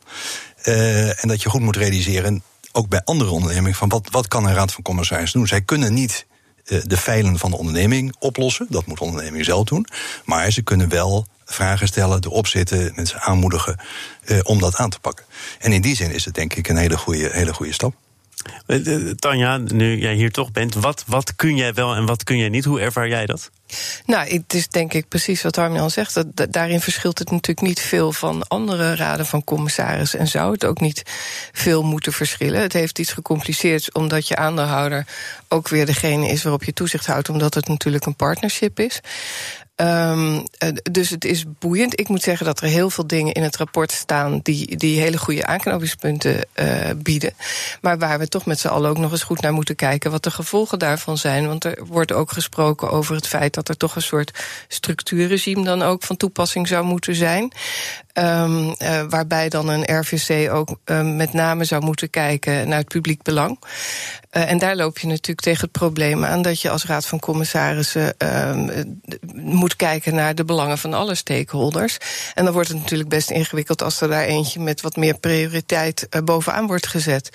en 0.63 1.27
dat 1.27 1.41
je 1.41 1.49
goed 1.49 1.61
moet 1.61 1.75
realiseren 1.75 2.43
ook 2.71 2.87
bij 2.87 3.01
andere 3.03 3.29
ondernemingen, 3.29 3.77
van 3.77 3.89
wat, 3.89 4.07
wat 4.11 4.27
kan 4.27 4.45
een 4.45 4.53
raad 4.53 4.73
van 4.73 4.83
commissarissen 4.83 5.39
doen? 5.39 5.47
Zij 5.47 5.61
kunnen 5.61 5.93
niet 5.93 6.25
de 6.63 6.97
feilen 6.97 7.37
van 7.37 7.51
de 7.51 7.57
onderneming 7.57 8.15
oplossen. 8.19 8.67
Dat 8.69 8.85
moet 8.85 8.97
de 8.97 9.03
onderneming 9.03 9.45
zelf 9.45 9.63
doen. 9.63 9.87
Maar 10.25 10.51
ze 10.51 10.61
kunnen 10.61 10.89
wel 10.89 11.27
vragen 11.49 11.87
stellen, 11.87 12.23
erop 12.23 12.47
zitten, 12.47 12.91
mensen 12.95 13.19
aanmoedigen 13.19 13.79
uh, 14.25 14.39
om 14.43 14.59
dat 14.59 14.75
aan 14.75 14.89
te 14.89 14.99
pakken. 14.99 15.25
En 15.59 15.71
in 15.71 15.81
die 15.81 15.95
zin 15.95 16.11
is 16.11 16.25
het 16.25 16.33
denk 16.33 16.53
ik 16.53 16.67
een 16.67 16.77
hele 16.77 16.97
goede, 16.97 17.29
hele 17.31 17.53
goede 17.53 17.73
stap. 17.73 17.93
Eh, 18.65 19.09
Tanja, 19.15 19.57
nu 19.57 19.97
jij 19.97 20.13
hier 20.13 20.31
toch 20.31 20.51
bent, 20.51 20.73
wat, 20.73 21.03
wat 21.07 21.35
kun 21.35 21.55
jij 21.55 21.73
wel 21.73 21.95
en 21.95 22.05
wat 22.05 22.23
kun 22.23 22.37
jij 22.37 22.49
niet? 22.49 22.65
Hoe 22.65 22.79
ervaar 22.79 23.07
jij 23.07 23.25
dat? 23.25 23.49
Nou, 24.05 24.29
het 24.29 24.53
is 24.53 24.67
denk 24.67 24.93
ik 24.93 25.07
precies 25.07 25.41
wat 25.41 25.57
Armin 25.57 25.89
zegt. 25.89 26.13
Dat, 26.13 26.51
daarin 26.53 26.81
verschilt 26.81 27.19
het 27.19 27.31
natuurlijk 27.31 27.67
niet 27.67 27.79
veel 27.79 28.11
van 28.11 28.47
andere 28.47 28.95
raden 28.95 29.25
van 29.25 29.43
commissarissen. 29.43 30.19
En 30.19 30.27
zou 30.27 30.51
het 30.51 30.65
ook 30.65 30.79
niet 30.79 31.03
veel 31.51 31.83
moeten 31.83 32.13
verschillen. 32.13 32.61
Het 32.61 32.73
heeft 32.73 32.99
iets 32.99 33.13
gecompliceerd 33.13 33.93
omdat 33.93 34.27
je 34.27 34.35
aandeelhouder 34.35 35.07
ook 35.47 35.67
weer 35.67 35.85
degene 35.85 36.27
is 36.27 36.43
waarop 36.43 36.63
je 36.63 36.73
toezicht 36.73 37.05
houdt, 37.05 37.29
omdat 37.29 37.53
het 37.53 37.67
natuurlijk 37.67 38.05
een 38.05 38.15
partnership 38.15 38.79
is. 38.79 39.01
Um, 39.81 40.43
dus 40.91 41.09
het 41.09 41.25
is 41.25 41.43
boeiend. 41.59 41.99
Ik 41.99 42.07
moet 42.07 42.21
zeggen 42.21 42.45
dat 42.45 42.61
er 42.61 42.67
heel 42.67 42.89
veel 42.89 43.07
dingen 43.07 43.33
in 43.33 43.43
het 43.43 43.55
rapport 43.55 43.91
staan 43.91 44.39
die, 44.43 44.75
die 44.75 44.99
hele 44.99 45.17
goede 45.17 45.45
aanknopingspunten 45.45 46.45
uh, 46.55 46.89
bieden. 46.95 47.33
Maar 47.81 47.97
waar 47.97 48.19
we 48.19 48.27
toch 48.27 48.45
met 48.45 48.59
z'n 48.59 48.67
allen 48.67 48.89
ook 48.89 48.97
nog 48.97 49.11
eens 49.11 49.23
goed 49.23 49.41
naar 49.41 49.53
moeten 49.53 49.75
kijken 49.75 50.11
wat 50.11 50.23
de 50.23 50.31
gevolgen 50.31 50.79
daarvan 50.79 51.17
zijn. 51.17 51.47
Want 51.47 51.63
er 51.63 51.85
wordt 51.85 52.11
ook 52.11 52.31
gesproken 52.31 52.89
over 52.89 53.15
het 53.15 53.27
feit 53.27 53.53
dat 53.53 53.69
er 53.69 53.77
toch 53.77 53.95
een 53.95 54.01
soort 54.01 54.39
structuurregime 54.67 55.63
dan 55.63 55.81
ook 55.81 56.03
van 56.03 56.17
toepassing 56.17 56.67
zou 56.67 56.85
moeten 56.85 57.15
zijn. 57.15 57.51
Um, 58.19 58.75
uh, 58.79 59.01
waarbij 59.09 59.49
dan 59.49 59.69
een 59.69 59.99
RVC 59.99 60.51
ook 60.51 60.79
uh, 60.85 61.15
met 61.15 61.33
name 61.33 61.63
zou 61.63 61.83
moeten 61.83 62.09
kijken 62.09 62.69
naar 62.69 62.77
het 62.77 62.87
publiek 62.87 63.21
belang. 63.21 63.59
Uh, 64.31 64.51
en 64.51 64.57
daar 64.57 64.75
loop 64.75 64.99
je 64.99 65.07
natuurlijk 65.07 65.41
tegen 65.41 65.61
het 65.61 65.71
probleem 65.71 66.25
aan 66.25 66.41
dat 66.41 66.61
je 66.61 66.69
als 66.69 66.85
Raad 66.85 67.05
van 67.05 67.19
Commissarissen 67.19 68.15
moet 69.33 69.75
kijken 69.75 70.15
naar 70.15 70.35
de 70.35 70.45
belangen 70.45 70.77
van 70.77 70.93
alle 70.93 71.15
stakeholders. 71.15 71.97
En 72.33 72.43
dan 72.43 72.53
wordt 72.53 72.69
het 72.69 72.77
natuurlijk 72.77 73.09
best 73.09 73.29
ingewikkeld 73.29 73.81
als 73.81 74.01
er 74.01 74.07
daar 74.07 74.23
eentje 74.23 74.59
met 74.59 74.81
wat 74.81 74.95
meer 74.95 75.19
prioriteit 75.19 76.07
bovenaan 76.23 76.67
wordt 76.67 76.87
gezet. 76.87 77.29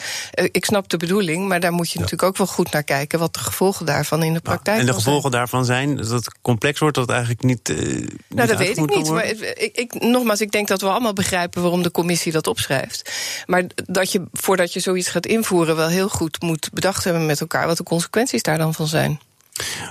ik 0.51 0.65
snap 0.65 0.89
de 0.89 0.97
bedoeling, 0.97 1.49
maar 1.49 1.61
daar 1.61 1.73
moet 1.73 1.91
je 1.91 1.99
ja. 1.99 2.05
natuurlijk 2.05 2.29
ook 2.29 2.37
wel 2.37 2.47
goed 2.47 2.73
naar 2.73 2.85
kijken 2.85 3.19
wat 3.19 3.35
de 3.35 3.41
gevolgen 3.41 3.87
daarvan 3.87 4.23
in 4.23 4.33
de 4.33 4.41
praktijk 4.41 4.77
zijn. 4.77 4.89
En 4.89 4.95
de 4.95 5.01
gevolgen 5.01 5.21
zijn. 5.21 5.33
daarvan 5.33 5.65
zijn 5.65 5.97
dat 5.97 6.09
het 6.11 6.35
complex 6.43 6.79
wordt, 6.79 6.97
dat 6.97 7.07
het 7.07 7.17
eigenlijk 7.17 7.45
niet. 7.45 7.69
nou, 8.29 8.49
dat 8.49 8.59
weet 8.59 8.77
ik 8.77 8.97
niet. 8.97 9.11
Maar 9.11 9.27
ik, 9.27 9.71
ik, 9.75 10.01
nogmaals, 10.01 10.41
ik 10.41 10.51
denk 10.51 10.69
dat 10.69 10.74
we 10.81 10.89
allemaal 10.89 11.13
begrijpen 11.13 11.63
waarom 11.63 11.83
de 11.83 11.91
commissie 11.91 12.33
dat 12.33 12.47
opschrijft. 12.47 13.13
Maar 13.47 13.65
dat 13.75 14.13
je 14.13 14.23
voordat 14.33 14.73
je 14.73 14.81
zoiets 14.81 15.09
gaat 15.09 15.27
invoeren, 15.27 15.77
wel 15.77 15.89
heel 15.89 16.09
goed 16.09 16.43
moet 16.43 16.71
bedacht 16.73 17.05
hebben 17.05 17.27
met 17.27 17.41
elkaar 17.41 17.67
wat 17.67 17.77
de 17.77 17.83
consequenties 17.83 18.43
daar 18.43 18.59
dan 18.59 18.75
van 18.75 18.87
zijn. 18.87 19.21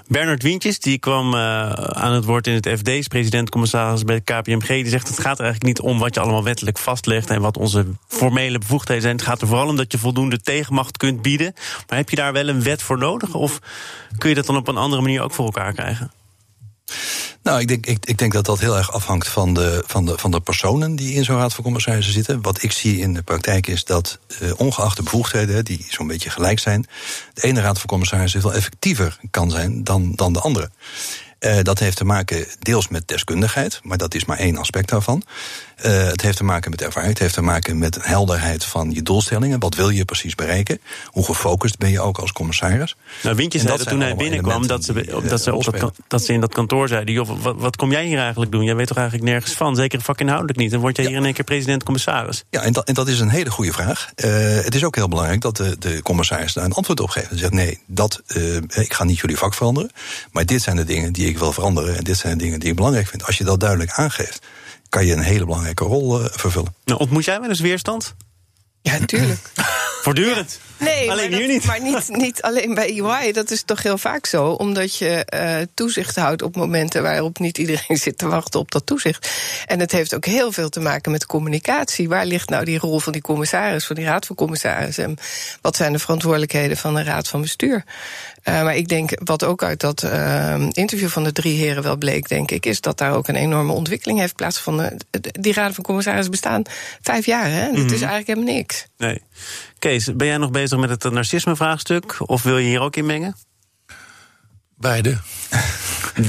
Bernard 0.07 0.43
Wientjes 0.43 0.79
die 0.79 0.97
kwam 0.97 1.33
uh, 1.33 1.71
aan 1.73 2.13
het 2.13 2.25
woord 2.25 2.47
in 2.47 2.53
het 2.53 2.69
FD, 2.69 2.87
is 2.87 3.07
president-commissaris 3.07 4.03
bij 4.03 4.21
KPMG. 4.21 4.67
Die 4.67 4.87
zegt: 4.87 5.07
Het 5.07 5.19
gaat 5.19 5.39
eigenlijk 5.39 5.63
niet 5.63 5.79
om 5.79 5.99
wat 5.99 6.13
je 6.13 6.19
allemaal 6.19 6.43
wettelijk 6.43 6.77
vastlegt 6.77 7.29
en 7.29 7.41
wat 7.41 7.57
onze 7.57 7.85
formele 8.07 8.57
bevoegdheden 8.57 9.01
zijn. 9.01 9.15
Het 9.15 9.25
gaat 9.25 9.41
er 9.41 9.47
vooral 9.47 9.67
om 9.67 9.75
dat 9.75 9.91
je 9.91 9.97
voldoende 9.97 10.41
tegenmacht 10.41 10.97
kunt 10.97 11.21
bieden. 11.21 11.53
Maar 11.87 11.97
heb 11.97 12.09
je 12.09 12.15
daar 12.15 12.33
wel 12.33 12.47
een 12.47 12.63
wet 12.63 12.81
voor 12.81 12.97
nodig? 12.97 13.33
Of 13.33 13.59
kun 14.17 14.29
je 14.29 14.35
dat 14.35 14.45
dan 14.45 14.57
op 14.57 14.67
een 14.67 14.77
andere 14.77 15.01
manier 15.01 15.21
ook 15.21 15.33
voor 15.33 15.45
elkaar 15.45 15.73
krijgen? 15.73 16.11
Nou, 17.43 17.59
ik 17.59 17.67
denk, 17.67 17.85
ik, 17.85 18.05
ik 18.05 18.17
denk 18.17 18.33
dat 18.33 18.45
dat 18.45 18.59
heel 18.59 18.77
erg 18.77 18.91
afhangt 18.91 19.27
van 19.27 19.53
de, 19.53 19.83
van, 19.87 20.05
de, 20.05 20.17
van 20.17 20.31
de 20.31 20.39
personen 20.39 20.95
die 20.95 21.13
in 21.13 21.23
zo'n 21.23 21.37
raad 21.37 21.53
van 21.53 21.63
commissarissen 21.63 22.13
zitten. 22.13 22.41
Wat 22.41 22.63
ik 22.63 22.71
zie 22.71 22.99
in 22.99 23.13
de 23.13 23.21
praktijk 23.21 23.67
is 23.67 23.85
dat, 23.85 24.19
uh, 24.41 24.51
ongeacht 24.57 24.97
de 24.97 25.03
bevoegdheden, 25.03 25.65
die 25.65 25.85
zo'n 25.89 26.07
beetje 26.07 26.29
gelijk 26.29 26.59
zijn, 26.59 26.87
de 27.33 27.41
ene 27.41 27.61
raad 27.61 27.77
van 27.77 27.87
commissarissen 27.87 28.41
veel 28.41 28.53
effectiever 28.53 29.19
kan 29.31 29.51
zijn 29.51 29.83
dan, 29.83 30.15
dan 30.15 30.33
de 30.33 30.39
andere. 30.39 30.69
Uh, 31.39 31.57
dat 31.61 31.79
heeft 31.79 31.97
te 31.97 32.05
maken 32.05 32.45
deels 32.59 32.87
met 32.87 33.07
deskundigheid, 33.07 33.79
maar 33.83 33.97
dat 33.97 34.13
is 34.13 34.25
maar 34.25 34.37
één 34.37 34.57
aspect 34.57 34.89
daarvan. 34.89 35.23
Uh, 35.85 36.03
het 36.07 36.21
heeft 36.21 36.37
te 36.37 36.43
maken 36.43 36.71
met 36.71 36.81
ervaring, 36.81 37.11
het 37.11 37.21
heeft 37.21 37.33
te 37.33 37.41
maken 37.41 37.77
met 37.77 37.97
helderheid 38.01 38.63
van 38.63 38.91
je 38.91 39.01
doelstellingen. 39.01 39.59
Wat 39.59 39.75
wil 39.75 39.89
je 39.89 40.05
precies 40.05 40.35
bereiken? 40.35 40.79
Hoe 41.05 41.25
gefocust 41.25 41.77
ben 41.77 41.89
je 41.89 41.99
ook 41.99 42.17
als 42.17 42.31
commissaris? 42.31 42.95
Nou, 43.23 43.35
Wintje 43.35 43.59
zei 43.59 43.77
dat 43.77 43.87
toen 43.87 43.99
hij 43.99 44.15
binnenkwam 44.15 44.67
dat 44.67 44.83
ze, 44.83 44.93
die, 44.93 45.21
dat, 45.21 45.41
ze 45.41 45.53
op 45.53 45.79
dat, 45.79 45.95
dat 46.07 46.23
ze 46.23 46.33
in 46.33 46.39
dat 46.39 46.53
kantoor 46.53 46.87
zeiden: 46.87 47.13
joh, 47.13 47.41
wat, 47.41 47.55
wat, 47.57 47.75
kom 47.75 47.91
jij 47.91 48.05
hier 48.05 48.19
eigenlijk 48.19 48.51
doen? 48.51 48.63
Jij 48.63 48.75
weet 48.75 48.87
toch 48.87 48.97
eigenlijk 48.97 49.29
nergens 49.29 49.53
van? 49.53 49.75
Zeker 49.75 50.01
vakinhoudelijk 50.01 50.57
niet. 50.57 50.71
Dan 50.71 50.79
word 50.79 50.95
jij 50.95 51.05
ja. 51.05 51.11
hier 51.11 51.19
in 51.19 51.25
één 51.25 51.33
keer 51.33 51.43
president-commissaris. 51.43 52.43
Ja, 52.49 52.61
en 52.61 52.73
dat, 52.73 52.87
en 52.87 52.93
dat 52.93 53.07
is 53.07 53.19
een 53.19 53.29
hele 53.29 53.51
goede 53.51 53.73
vraag. 53.73 54.09
Uh, 54.15 54.31
het 54.63 54.75
is 54.75 54.83
ook 54.83 54.95
heel 54.95 55.07
belangrijk 55.07 55.41
dat 55.41 55.57
de, 55.57 55.75
de 55.79 56.01
commissaris 56.01 56.53
daar 56.53 56.65
een 56.65 56.73
antwoord 56.73 56.99
op 56.99 57.09
geeft. 57.09 57.29
Hij 57.29 57.37
zegt: 57.37 57.53
nee, 57.53 57.79
dat, 57.85 58.21
ik 58.69 58.93
ga 58.93 59.03
niet 59.03 59.19
jullie 59.19 59.37
vak 59.37 59.53
veranderen. 59.53 59.91
Maar 60.31 60.45
dit 60.45 60.61
zijn 60.61 60.75
de 60.75 60.83
dingen 60.83 61.13
die 61.13 61.27
ik 61.27 61.37
wil 61.37 61.51
veranderen. 61.51 61.97
En 61.97 62.03
dit 62.03 62.17
zijn 62.17 62.37
de 62.37 62.43
dingen 62.43 62.59
die 62.59 62.69
ik 62.69 62.75
belangrijk 62.75 63.07
vind. 63.07 63.25
Als 63.25 63.37
je 63.37 63.43
dat 63.43 63.59
duidelijk 63.59 63.91
aangeeft 63.91 64.41
kan 64.93 65.05
je 65.05 65.13
een 65.13 65.19
hele 65.19 65.45
belangrijke 65.45 65.83
rol 65.83 66.21
uh, 66.21 66.27
vervullen. 66.31 66.75
Nou, 66.85 66.99
ontmoet 66.99 67.25
jij 67.25 67.39
wel 67.39 67.49
eens 67.49 67.59
weerstand? 67.59 68.15
Ja, 68.81 68.97
natuurlijk. 68.97 69.51
Voortdurend? 70.03 70.59
Nee, 70.77 71.11
alleen 71.11 71.29
maar 71.29 71.39
dat, 71.39 71.49
niet. 71.49 71.65
Maar 71.65 71.81
niet, 71.81 72.07
niet 72.07 72.41
alleen 72.41 72.73
bij 72.73 72.99
EY. 72.99 73.31
Dat 73.31 73.51
is 73.51 73.63
toch 73.63 73.83
heel 73.83 73.97
vaak 73.97 74.25
zo. 74.25 74.45
Omdat 74.45 74.97
je 74.97 75.25
uh, 75.33 75.55
toezicht 75.73 76.15
houdt 76.15 76.41
op 76.41 76.55
momenten 76.55 77.03
waarop 77.03 77.39
niet 77.39 77.57
iedereen 77.57 77.97
zit 78.07 78.17
te 78.17 78.27
wachten 78.27 78.59
op 78.59 78.71
dat 78.71 78.85
toezicht. 78.85 79.29
En 79.65 79.79
het 79.79 79.91
heeft 79.91 80.15
ook 80.15 80.25
heel 80.25 80.51
veel 80.51 80.69
te 80.69 80.79
maken 80.79 81.11
met 81.11 81.25
communicatie. 81.25 82.09
Waar 82.09 82.25
ligt 82.25 82.49
nou 82.49 82.65
die 82.65 82.77
rol 82.77 82.99
van 82.99 83.11
die 83.11 83.21
commissaris, 83.21 83.85
van 83.85 83.95
die 83.95 84.05
raad 84.05 84.25
van 84.25 84.35
commissarissen? 84.35 85.03
En 85.03 85.17
wat 85.61 85.75
zijn 85.75 85.91
de 85.91 85.99
verantwoordelijkheden 85.99 86.77
van 86.77 86.95
de 86.95 87.03
raad 87.03 87.27
van 87.27 87.41
bestuur? 87.41 87.83
Uh, 88.43 88.63
maar 88.63 88.75
ik 88.75 88.87
denk, 88.87 89.11
wat 89.23 89.43
ook 89.43 89.63
uit 89.63 89.79
dat 89.79 90.03
uh, 90.03 90.55
interview 90.71 91.09
van 91.09 91.23
de 91.23 91.31
drie 91.31 91.57
heren 91.57 91.83
wel 91.83 91.97
bleek, 91.97 92.29
denk 92.29 92.51
ik, 92.51 92.65
is 92.65 92.81
dat 92.81 92.97
daar 92.97 93.15
ook 93.15 93.27
een 93.27 93.35
enorme 93.35 93.73
ontwikkeling 93.73 94.19
heeft 94.19 94.35
plaatsgevonden. 94.35 94.97
Die 95.21 95.53
raden 95.53 95.73
van 95.73 95.83
commissarissen 95.83 96.31
bestaan 96.31 96.63
vijf 97.01 97.25
jaar, 97.25 97.51
hè? 97.51 97.67
Mm 97.67 97.73
-hmm. 97.73 97.81
Dat 97.81 97.91
is 97.91 98.01
eigenlijk 98.01 98.27
helemaal 98.27 98.55
niks. 98.55 98.85
Nee. 98.97 99.21
Kees, 99.83 100.15
ben 100.15 100.27
jij 100.27 100.37
nog 100.37 100.51
bezig 100.51 100.79
met 100.79 100.89
het 100.89 101.13
narcisme-vraagstuk? 101.13 102.15
Of 102.19 102.43
wil 102.43 102.57
je 102.57 102.67
hier 102.67 102.79
ook 102.79 102.95
in 102.95 103.05
mengen? 103.05 103.35
Beide. 104.75 105.17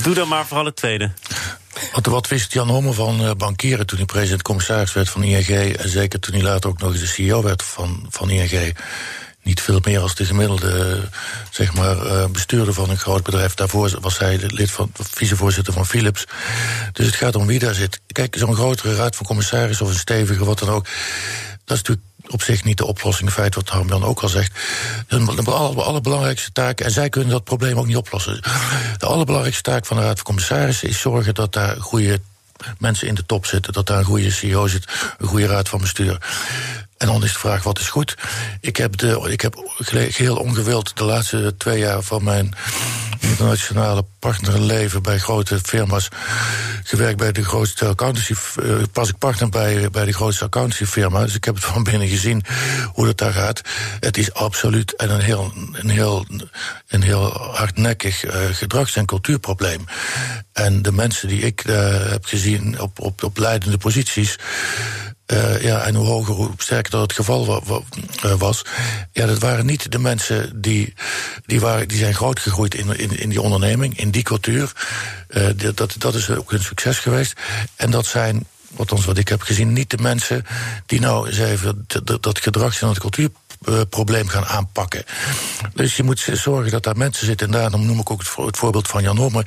Doe 0.02 0.14
dan 0.14 0.28
maar 0.28 0.46
vooral 0.46 0.64
het 0.64 0.76
tweede. 0.76 1.12
Wat, 1.92 2.06
wat 2.06 2.28
wist 2.28 2.52
Jan 2.52 2.68
Homme 2.68 2.92
van 2.92 3.20
uh, 3.20 3.30
bankieren 3.36 3.86
toen 3.86 3.98
hij 3.98 4.06
president-commissaris 4.06 4.92
werd 4.92 5.08
van 5.08 5.22
ING... 5.22 5.76
en 5.76 5.88
zeker 5.88 6.20
toen 6.20 6.34
hij 6.34 6.42
later 6.42 6.70
ook 6.70 6.78
nog 6.78 6.90
eens 6.90 7.00
de 7.00 7.06
CEO 7.06 7.42
werd 7.42 7.62
van, 7.62 8.06
van 8.10 8.30
ING 8.30 8.74
niet 9.42 9.60
veel 9.60 9.80
meer 9.84 10.00
als 10.00 10.14
de 10.14 10.24
gemiddelde 10.24 11.00
zeg 11.50 11.74
maar, 11.74 11.96
uh, 11.96 12.26
bestuurder 12.26 12.74
van 12.74 12.90
een 12.90 12.98
groot 12.98 13.22
bedrijf. 13.22 13.54
Daarvoor 13.54 14.00
was 14.00 14.18
hij 14.18 14.38
lid 14.46 14.70
van 14.70 14.92
vicevoorzitter 14.94 15.72
van 15.72 15.86
Philips. 15.86 16.24
Dus 16.92 17.06
het 17.06 17.14
gaat 17.14 17.36
om 17.36 17.46
wie 17.46 17.58
daar 17.58 17.74
zit. 17.74 18.00
Kijk, 18.06 18.36
zo'n 18.38 18.54
grotere 18.54 18.94
raad 18.94 19.16
van 19.16 19.26
commissaris 19.26 19.80
of 19.80 19.88
een 19.88 19.94
stevige, 19.94 20.44
wat 20.44 20.58
dan 20.58 20.68
ook. 20.68 20.84
Dat 21.64 21.76
is 21.76 21.82
natuurlijk 21.82 22.06
op 22.34 22.42
zich 22.42 22.64
niet 22.64 22.78
de 22.78 22.86
oplossing. 22.86 23.30
Feit 23.30 23.54
wat 23.54 23.68
Harmjan 23.68 24.04
ook 24.04 24.20
al 24.20 24.28
zegt. 24.28 24.58
De 25.08 25.82
allerbelangrijkste 25.82 26.52
taak, 26.52 26.80
en 26.80 26.90
zij 26.90 27.08
kunnen 27.08 27.30
dat 27.30 27.44
probleem 27.44 27.78
ook 27.78 27.86
niet 27.86 27.96
oplossen. 27.96 28.42
De 28.98 29.06
allerbelangrijkste 29.06 29.70
taak 29.70 29.86
van 29.86 29.96
de 29.96 30.02
raad 30.02 30.16
van 30.16 30.24
commissarissen 30.24 30.88
is 30.88 31.00
zorgen 31.00 31.34
dat 31.34 31.52
daar 31.52 31.76
goede 31.80 32.20
mensen 32.78 33.08
in 33.08 33.14
de 33.14 33.26
top 33.26 33.46
zitten, 33.46 33.72
dat 33.72 33.86
daar 33.86 33.98
een 33.98 34.04
goede 34.04 34.30
CEO 34.30 34.66
zit, 34.66 34.84
een 35.18 35.26
goede 35.26 35.46
raad 35.46 35.68
van 35.68 35.80
bestuur. 35.80 36.18
En 36.96 37.06
dan 37.06 37.24
is 37.24 37.32
de 37.32 37.38
vraag, 37.38 37.62
wat 37.62 37.78
is 37.78 37.88
goed? 37.88 38.14
Ik 38.60 38.76
heb, 38.76 38.96
de, 38.96 39.26
ik 39.30 39.40
heb 39.40 39.54
geheel 39.78 40.36
ongewild 40.36 40.96
de 40.96 41.04
laatste 41.04 41.54
twee 41.58 41.78
jaar 41.78 42.02
van 42.02 42.24
mijn 42.24 42.54
internationale 43.34 44.04
partnerleven 44.18 45.02
bij 45.02 45.18
grote 45.18 45.58
firma's 45.62 46.08
gewerkt 46.82 47.18
bij 47.18 47.32
de 47.32 47.44
grootste 47.44 47.86
accountancy. 47.86 48.34
Uh, 48.62 48.76
pas 48.92 49.08
ik 49.08 49.18
partner 49.18 49.48
bij, 49.48 49.90
bij 49.90 50.04
de 50.04 50.12
grootste 50.12 50.44
accountancyfirma. 50.44 51.24
Dus 51.24 51.34
ik 51.34 51.44
heb 51.44 51.54
het 51.54 51.64
van 51.72 51.82
binnen 51.82 52.08
gezien 52.08 52.44
hoe 52.92 53.06
dat 53.06 53.18
daar 53.18 53.32
gaat. 53.32 53.60
Het 54.00 54.16
is 54.16 54.34
absoluut 54.34 54.96
en 54.96 55.10
een 55.10 55.20
heel, 55.20 55.52
een 55.72 55.88
heel, 55.88 56.26
een 56.88 57.02
heel 57.02 57.30
hardnekkig 57.32 58.24
uh, 58.24 58.32
gedrags- 58.50 58.96
en 58.96 59.06
cultuurprobleem. 59.06 59.84
En 60.54 60.82
de 60.82 60.92
mensen 60.92 61.28
die 61.28 61.40
ik 61.40 61.64
uh, 61.64 62.10
heb 62.10 62.24
gezien 62.24 62.80
op, 62.80 63.00
op, 63.00 63.22
op 63.22 63.38
leidende 63.38 63.78
posities. 63.78 64.38
Uh, 65.32 65.62
ja, 65.62 65.82
en 65.82 65.94
hoe 65.94 66.06
hoger, 66.06 66.34
hoe 66.34 66.50
sterker 66.56 66.90
dat 66.90 67.00
het 67.00 67.12
geval 67.12 67.62
wa 67.62 68.36
was. 68.36 68.64
Ja, 69.12 69.26
dat 69.26 69.38
waren 69.38 69.66
niet 69.66 69.92
de 69.92 69.98
mensen 69.98 70.60
die, 70.60 70.94
die, 71.46 71.60
waren, 71.60 71.88
die 71.88 71.98
zijn 71.98 72.14
grootgegroeid 72.14 72.74
in, 72.74 72.98
in, 72.98 73.18
in 73.18 73.28
die 73.28 73.40
onderneming, 73.40 73.98
in 73.98 74.10
die 74.10 74.22
cultuur. 74.22 74.72
Uh, 75.28 75.46
dat, 75.74 75.94
dat 75.98 76.14
is 76.14 76.30
ook 76.30 76.52
een 76.52 76.62
succes 76.62 76.98
geweest. 76.98 77.40
En 77.76 77.90
dat 77.90 78.06
zijn, 78.06 78.46
althans 78.76 79.04
wat 79.04 79.18
ik 79.18 79.28
heb 79.28 79.42
gezien, 79.42 79.72
niet 79.72 79.90
de 79.90 79.98
mensen 80.00 80.44
die 80.86 81.00
nou 81.00 81.26
eens 81.26 81.38
even 81.38 81.86
dat, 82.20 82.40
gedrags- 82.40 82.80
en 82.80 82.86
dat 82.86 82.98
cultuur 82.98 83.28
probleem 83.88 84.28
gaan 84.28 84.44
aanpakken. 84.44 85.04
Dus 85.74 85.96
je 85.96 86.02
moet 86.02 86.28
zorgen 86.32 86.70
dat 86.70 86.82
daar 86.82 86.96
mensen 86.96 87.26
zitten. 87.26 87.46
En 87.46 87.52
daarom 87.52 87.86
noem 87.86 87.98
ik 87.98 88.10
ook 88.10 88.22
het 88.36 88.56
voorbeeld 88.56 88.88
van 88.88 89.02
Jan 89.02 89.16
Homme. 89.16 89.46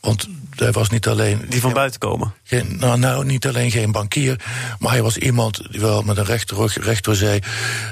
Want 0.00 0.28
hij 0.54 0.72
was 0.72 0.90
niet 0.90 1.06
alleen. 1.06 1.46
Die 1.48 1.60
van 1.60 1.72
buiten 1.72 2.00
komen? 2.00 2.34
Geen, 2.44 2.76
nou, 2.78 2.98
nou, 2.98 3.24
niet 3.24 3.46
alleen 3.46 3.70
geen 3.70 3.92
bankier. 3.92 4.40
Maar 4.78 4.90
hij 4.90 5.02
was 5.02 5.16
iemand 5.16 5.62
die 5.70 5.80
wel 5.80 6.02
met 6.02 6.16
een 6.16 6.24
rechter, 6.24 6.82
rechter 6.82 7.16
zei. 7.16 7.40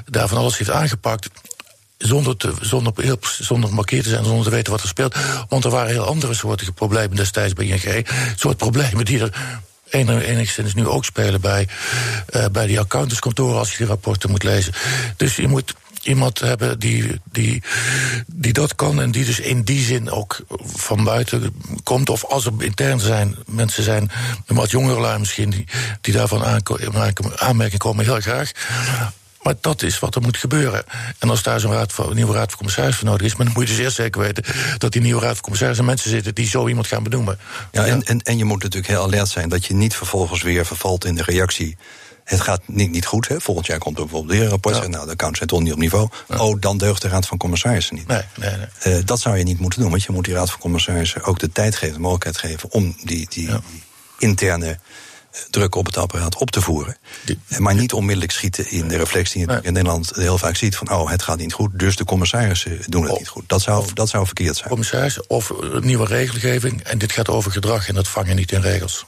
daar 0.07 0.29
van 0.29 0.39
alles 0.39 0.59
heeft 0.59 0.71
aangepakt. 0.71 1.29
Zonder, 1.99 2.37
te, 2.37 2.53
zonder, 2.61 2.93
heel, 2.97 3.19
zonder 3.41 3.75
markeerd 3.75 4.03
te 4.03 4.09
zijn, 4.09 4.25
zonder 4.25 4.45
te 4.45 4.51
weten 4.51 4.73
wat 4.73 4.83
er 4.83 4.89
speelt. 4.89 5.17
Want 5.49 5.65
er 5.65 5.71
waren 5.71 5.91
heel 5.91 6.05
andere 6.05 6.35
soorten 6.35 6.75
problemen 6.75 7.17
destijds 7.17 7.53
bij 7.53 7.67
ING. 7.67 8.07
soort 8.37 8.57
problemen 8.57 9.05
die 9.05 9.21
er 9.21 9.63
enigszins 9.91 10.75
nu 10.75 10.87
ook 10.87 11.05
spelen 11.05 11.41
bij, 11.41 11.69
uh, 12.37 12.45
bij 12.53 12.67
die 12.67 12.81
accountantskantoren 12.81 13.59
als 13.59 13.71
je 13.71 13.77
die 13.77 13.87
rapporten 13.87 14.31
moet 14.31 14.43
lezen. 14.43 14.73
Dus 15.17 15.37
je 15.37 15.49
moet 15.49 15.75
iemand 16.03 16.41
hebben 16.41 16.79
die, 16.79 17.21
die, 17.33 17.63
die 18.27 18.53
dat 18.53 18.75
kan 18.75 19.01
en 19.01 19.11
die 19.11 19.25
dus 19.25 19.41
in 19.41 19.63
die 19.63 19.85
zin 19.85 20.11
ook 20.11 20.41
van 20.65 21.05
buiten 21.05 21.55
komt. 21.83 22.09
Of 22.11 22.25
als 22.25 22.47
er 22.47 22.53
intern 22.59 23.01
zijn, 23.01 23.37
mensen 23.47 23.83
zijn, 23.83 24.11
wat 24.47 24.71
jongere 24.71 25.19
misschien, 25.19 25.51
die, 25.51 25.67
die 26.01 26.15
daarvan 26.15 26.63
aanmerking 27.37 27.79
komen, 27.79 28.05
heel 28.05 28.21
graag. 28.21 28.53
Maar 29.45 29.55
dat 29.61 29.83
is 29.83 29.99
wat 29.99 30.15
er 30.15 30.23
moet 30.23 30.37
gebeuren. 30.37 30.85
En 31.19 31.31
als 31.31 31.43
daar 31.43 31.61
zo'n 31.61 31.73
raad 31.73 31.93
van, 31.93 32.15
nieuwe 32.15 32.33
raad 32.33 32.49
van 32.49 32.57
commissarissen 32.57 33.01
voor 33.01 33.11
nodig 33.11 33.27
is, 33.27 33.37
maar 33.37 33.47
dan 33.47 33.55
moet 33.55 33.69
je 33.69 33.75
dus 33.75 33.85
eerst 33.85 33.97
zeker 33.97 34.21
weten 34.21 34.45
dat 34.79 34.93
die 34.93 35.03
nieuwe 35.03 35.21
raad 35.21 35.33
van 35.33 35.41
commissarissen 35.41 35.85
mensen 35.85 36.11
zitten 36.11 36.35
die 36.35 36.47
zo 36.47 36.69
iemand 36.69 36.87
gaan 36.87 37.03
benoemen. 37.03 37.39
Ja, 37.73 37.87
en, 37.87 38.03
en, 38.03 38.21
en 38.21 38.39
je 38.39 38.45
moet 38.45 38.63
natuurlijk 38.63 38.93
heel 38.93 39.03
alert 39.03 39.29
zijn 39.29 39.49
dat 39.49 39.67
je 39.67 39.75
niet 39.75 39.95
vervolgens 39.95 40.43
weer 40.43 40.67
vervalt 40.67 41.05
in 41.05 41.15
de 41.15 41.23
reactie. 41.23 41.77
Het 42.25 42.41
gaat 42.41 42.61
niet, 42.67 42.91
niet 42.91 43.07
goed. 43.07 43.29
Hè? 43.29 43.41
Volgend 43.41 43.67
jaar 43.67 43.79
komt 43.79 43.99
er 43.99 44.03
bijvoorbeeld 44.03 44.33
weer 44.33 44.43
een 44.43 44.51
rapport. 44.51 44.77
Ja. 44.77 44.87
Nou, 44.87 45.05
de 45.05 45.13
accounts 45.13 45.37
zijn 45.37 45.49
toch 45.49 45.61
niet 45.61 45.73
op 45.73 45.79
niveau. 45.79 46.09
Ja. 46.29 46.39
Oh, 46.39 46.61
dan 46.61 46.79
deugt 46.79 47.03
de 47.03 47.09
Raad 47.09 47.27
van 47.27 47.39
Commissarissen 47.39 47.95
niet. 47.95 48.07
Nee, 48.07 48.23
nee, 48.37 48.51
nee. 48.85 48.99
Uh, 48.99 49.05
dat 49.05 49.21
zou 49.21 49.37
je 49.37 49.45
niet 49.45 49.59
moeten 49.59 49.81
doen. 49.81 49.91
Want 49.91 50.03
je 50.03 50.13
moet 50.13 50.25
die 50.25 50.35
Raad 50.35 50.51
van 50.51 50.61
Commissarissen 50.61 51.25
ook 51.25 51.39
de 51.39 51.53
tijd 51.53 51.77
geven, 51.77 51.95
de 51.95 52.01
mogelijkheid 52.01 52.39
geven 52.39 52.71
om 52.71 52.97
die, 53.03 53.27
die, 53.31 53.49
ja. 53.49 53.61
die 53.71 53.83
interne 54.19 54.79
druk 55.51 55.75
op 55.75 55.87
het 55.87 55.97
apparaat 55.97 56.37
op 56.37 56.51
te 56.51 56.61
voeren. 56.61 56.97
Die, 57.25 57.39
maar 57.59 57.75
niet 57.75 57.93
onmiddellijk 57.93 58.33
schieten 58.33 58.71
in 58.71 58.89
de 58.89 58.97
reflectie 58.97 59.47
die 59.47 59.57
je 59.57 59.63
in 59.63 59.73
Nederland 59.73 60.13
heel 60.15 60.39
vaak 60.39 60.57
ziet 60.57 60.77
van 60.77 60.91
oh, 60.91 61.11
het 61.11 61.23
gaat 61.23 61.39
niet 61.39 61.53
goed, 61.53 61.79
dus 61.79 61.97
de 61.97 62.05
commissarissen 62.05 62.79
doen 62.87 63.03
het 63.03 63.13
of, 63.13 63.19
niet 63.19 63.29
goed. 63.29 63.45
Dat 63.47 63.63
zou, 63.63 63.87
dat 63.95 64.09
zou 64.09 64.27
verkeerd 64.27 64.57
zijn. 64.57 64.69
Commissarissen 64.69 65.25
of 65.29 65.53
nieuwe 65.81 66.07
regelgeving 66.07 66.83
en 66.83 66.99
dit 66.99 67.13
gaat 67.13 67.29
over 67.29 67.51
gedrag 67.51 67.89
en 67.89 67.95
dat 67.95 68.09
vangen 68.09 68.37
niet 68.37 68.53
in 68.53 68.61
regels. 68.61 69.07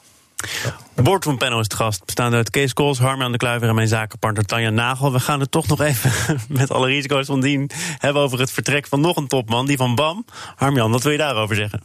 De 0.95 1.03
Boardroom 1.03 1.39
Panel 1.39 1.59
is 1.59 1.65
het 1.65 1.75
gast, 1.75 2.05
bestaande 2.05 2.37
uit 2.37 2.51
Kees 2.51 2.73
Kools, 2.73 2.99
Harman 2.99 3.33
de 3.33 3.39
Kluiver 3.39 3.69
en 3.69 3.75
mijn 3.75 3.89
zakenpartner 3.89 4.45
Tanja 4.45 4.71
Nagel. 4.71 5.13
We 5.13 5.21
gaan 5.21 5.41
het 5.41 5.51
toch 5.51 5.67
nog 5.67 5.81
even, 5.81 6.39
met 6.49 6.71
alle 6.71 6.87
risico's 6.87 7.27
van 7.27 7.41
dien, 7.41 7.71
hebben 7.99 8.23
over 8.23 8.39
het 8.39 8.51
vertrek 8.51 8.87
van 8.87 9.01
nog 9.01 9.17
een 9.17 9.29
topman, 9.29 9.67
die 9.67 9.77
van 9.77 9.95
BAM. 9.95 10.25
Harmjan, 10.57 10.91
wat 10.91 11.03
wil 11.03 11.13
je 11.13 11.19
daarover 11.19 11.57
zeggen? 11.57 11.83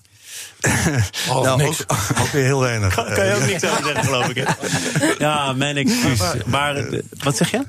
Oh, 1.30 1.44
nou, 1.44 1.58
niks. 1.58 1.84
Ook, 1.88 1.98
ook, 2.20 2.28
weer 2.28 2.44
heel 2.44 2.60
weinig. 2.60 2.94
Kan, 2.94 3.14
kan 3.14 3.26
je 3.26 3.36
ook 3.36 3.46
niks 3.46 3.66
over 3.66 3.84
zeggen, 3.84 4.04
geloof 4.04 4.30
ik. 4.30 4.36
Hè? 4.36 5.14
Ja, 5.18 5.54
mijn 5.54 5.78
excuus. 5.78 6.20
Maar, 6.46 6.86
wat 7.24 7.38
zeg 7.38 7.52
je? 7.52 7.66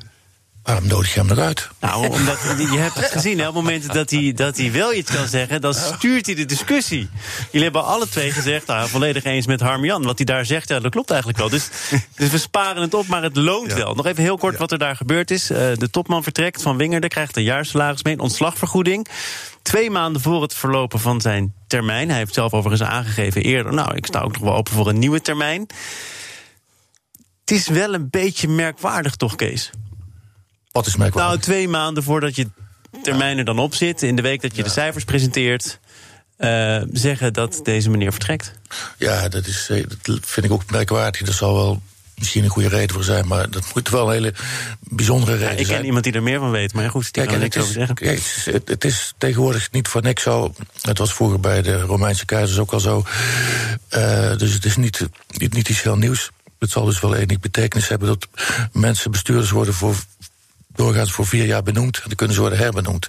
Waarom 0.63 0.87
nodig 0.87 1.15
je 1.15 1.21
hem 1.21 1.31
eruit? 1.31 1.69
Nou, 1.81 2.09
omdat 2.09 2.41
je 2.73 2.79
hebt 2.79 2.95
het 2.95 3.11
gezien, 3.11 3.39
hè, 3.39 3.49
op 3.49 3.55
het 3.55 3.65
moment 3.65 3.93
dat 3.93 4.11
hij, 4.11 4.33
dat 4.33 4.57
hij 4.57 4.73
wel 4.73 4.95
iets 4.95 5.11
kan 5.11 5.29
zeggen, 5.29 5.61
dan 5.61 5.75
stuurt 5.75 6.27
hij 6.27 6.35
de 6.35 6.45
discussie. 6.45 7.09
Jullie 7.45 7.63
hebben 7.63 7.85
alle 7.85 8.09
twee 8.09 8.31
gezegd, 8.31 8.67
nou, 8.67 8.89
volledig 8.89 9.25
eens 9.25 9.47
met 9.47 9.61
Harm-Jan. 9.61 10.03
Wat 10.03 10.17
hij 10.17 10.25
daar 10.27 10.47
zegt, 10.47 10.69
ja, 10.69 10.81
dat 10.81 10.91
klopt 10.91 11.11
eigenlijk 11.11 11.41
wel. 11.41 11.49
Dus, 11.49 11.69
dus 12.15 12.31
we 12.31 12.39
sparen 12.39 12.83
het 12.83 12.95
op, 12.95 13.07
maar 13.07 13.23
het 13.23 13.37
loont 13.37 13.73
wel. 13.73 13.95
Nog 13.95 14.07
even 14.07 14.23
heel 14.23 14.39
kort 14.39 14.59
wat 14.59 14.73
er 14.73 14.79
daar 14.79 14.97
gebeurd 14.97 15.31
is. 15.31 15.51
Uh, 15.51 15.59
de 15.59 15.91
topman 15.91 16.23
vertrekt 16.23 16.63
van 16.63 16.77
Wingerde, 16.77 17.09
krijgt 17.09 17.37
een 17.37 17.43
jaarsalaris 17.43 18.03
mee, 18.03 18.15
een 18.15 18.21
ontslagvergoeding. 18.21 19.07
Twee 19.63 19.91
maanden 19.91 20.23
voor 20.23 20.43
het 20.43 20.55
verlopen 20.55 21.01
van 21.01 21.21
zijn 21.21 21.55
termijn. 21.67 22.09
Hij 22.09 22.19
heeft 22.19 22.35
zelf 22.35 22.53
overigens 22.53 22.89
aangegeven 22.91 23.43
eerder, 23.43 23.73
nou, 23.73 23.95
ik 23.95 24.07
sta 24.07 24.21
ook 24.21 24.33
nog 24.33 24.43
wel 24.43 24.55
open 24.55 24.73
voor 24.73 24.89
een 24.89 24.99
nieuwe 24.99 25.21
termijn. 25.21 25.67
Het 27.41 27.51
is 27.51 27.69
wel 27.69 27.95
een 27.95 28.11
beetje 28.11 28.49
merkwaardig, 28.49 29.17
toch, 29.17 29.37
Kees? 29.37 29.71
Wat 30.73 30.87
is 30.87 30.97
merkwaardig? 30.97 31.33
Nou, 31.33 31.43
twee 31.43 31.69
maanden 31.69 32.03
voordat 32.03 32.37
je 32.37 32.49
termijn 33.03 33.39
er 33.39 33.45
dan 33.45 33.59
op 33.59 33.75
zit, 33.75 34.03
in 34.03 34.17
de 34.17 34.23
week 34.23 34.41
dat 34.43 34.57
je 34.57 34.63
de 34.63 34.69
cijfers 34.69 35.05
presenteert, 35.05 35.79
uh, 36.39 36.83
zeggen 36.93 37.33
dat 37.33 37.61
deze 37.63 37.91
meneer 37.91 38.11
vertrekt. 38.11 38.53
Ja, 38.99 39.29
dat, 39.29 39.47
is, 39.47 39.69
eh, 39.71 39.85
dat 40.03 40.19
vind 40.23 40.47
ik 40.47 40.53
ook 40.53 40.71
merkwaardig. 40.71 41.23
Dat 41.23 41.35
zal 41.35 41.55
wel 41.55 41.83
misschien 42.15 42.45
een 42.45 42.51
goede 42.51 42.69
reden 42.69 42.95
voor 42.95 43.05
zijn, 43.05 43.27
maar 43.27 43.51
dat 43.51 43.75
moet 43.75 43.89
wel 43.89 44.07
een 44.07 44.13
hele 44.13 44.35
bijzondere 44.81 45.33
reden 45.33 45.47
ja, 45.47 45.53
ik 45.53 45.57
zijn. 45.57 45.69
Ik 45.69 45.77
ken 45.77 45.85
iemand 45.87 46.05
die 46.05 46.13
er 46.13 46.23
meer 46.23 46.39
van 46.39 46.51
weet, 46.51 46.73
maar 46.73 46.91
goed, 46.91 47.03
die 47.03 47.13
Kijk, 47.13 47.29
kan 47.29 47.39
niks 47.39 47.57
over 47.57 47.73
zeggen. 47.73 47.95
Kijk, 47.95 48.11
het, 48.11 48.47
is, 48.47 48.47
het, 48.65 48.85
is 48.85 49.13
tegenwoordig 49.19 49.71
niet 49.71 49.89
voor 49.89 50.03
niks 50.03 50.23
zo. 50.23 50.55
Het 50.81 50.99
was 50.99 51.15
vroeger 51.15 51.41
bij 51.41 51.63
de 51.63 51.81
Romeinse 51.81 52.25
keizers 52.25 52.59
ook 52.59 52.73
al 52.73 52.81
zo. 52.81 53.05
Uh, 53.97 54.37
dus 54.37 54.53
het 54.53 54.65
is 54.65 54.77
niet, 54.77 55.09
niet, 55.29 55.55
niet 55.55 55.69
iets 55.69 55.83
heel 55.83 55.97
nieuws. 55.97 56.31
Het 56.59 56.71
zal 56.71 56.85
dus 56.85 57.01
wel 57.01 57.15
enig 57.15 57.41
betekenis 57.41 57.89
hebben 57.89 58.09
dat 58.09 58.29
mensen 58.73 59.11
bestuurders 59.11 59.51
worden 59.51 59.75
voor 59.75 59.97
doorgaans 60.75 61.13
voor 61.13 61.27
vier 61.27 61.45
jaar 61.45 61.63
benoemd. 61.63 61.97
En 61.97 62.03
dan 62.07 62.17
kunnen 62.17 62.35
ze 62.35 62.41
worden 62.41 62.59
herbenoemd. 62.59 63.09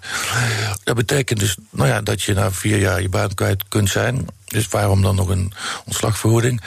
Dat 0.84 0.96
betekent 0.96 1.40
dus 1.40 1.58
nou 1.70 1.90
ja, 1.90 2.02
dat 2.02 2.22
je 2.22 2.34
na 2.34 2.52
vier 2.52 2.78
jaar 2.78 3.02
je 3.02 3.10
baan 3.10 3.34
kwijt 3.34 3.64
kunt 3.68 3.90
zijn. 3.90 4.26
Dus 4.46 4.68
waarom 4.68 5.02
dan 5.02 5.16
nog 5.16 5.30
een 5.30 5.54
ontslagvergoeding? 5.86 6.62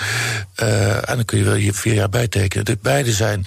Uh, 0.62 1.08
en 1.08 1.16
dan 1.16 1.24
kun 1.24 1.38
je 1.38 1.44
wel 1.44 1.54
hier 1.54 1.74
vier 1.74 1.94
jaar 1.94 2.08
bijtekenen. 2.08 2.64
Dit 2.64 2.82
beide 2.82 3.12
zijn 3.12 3.46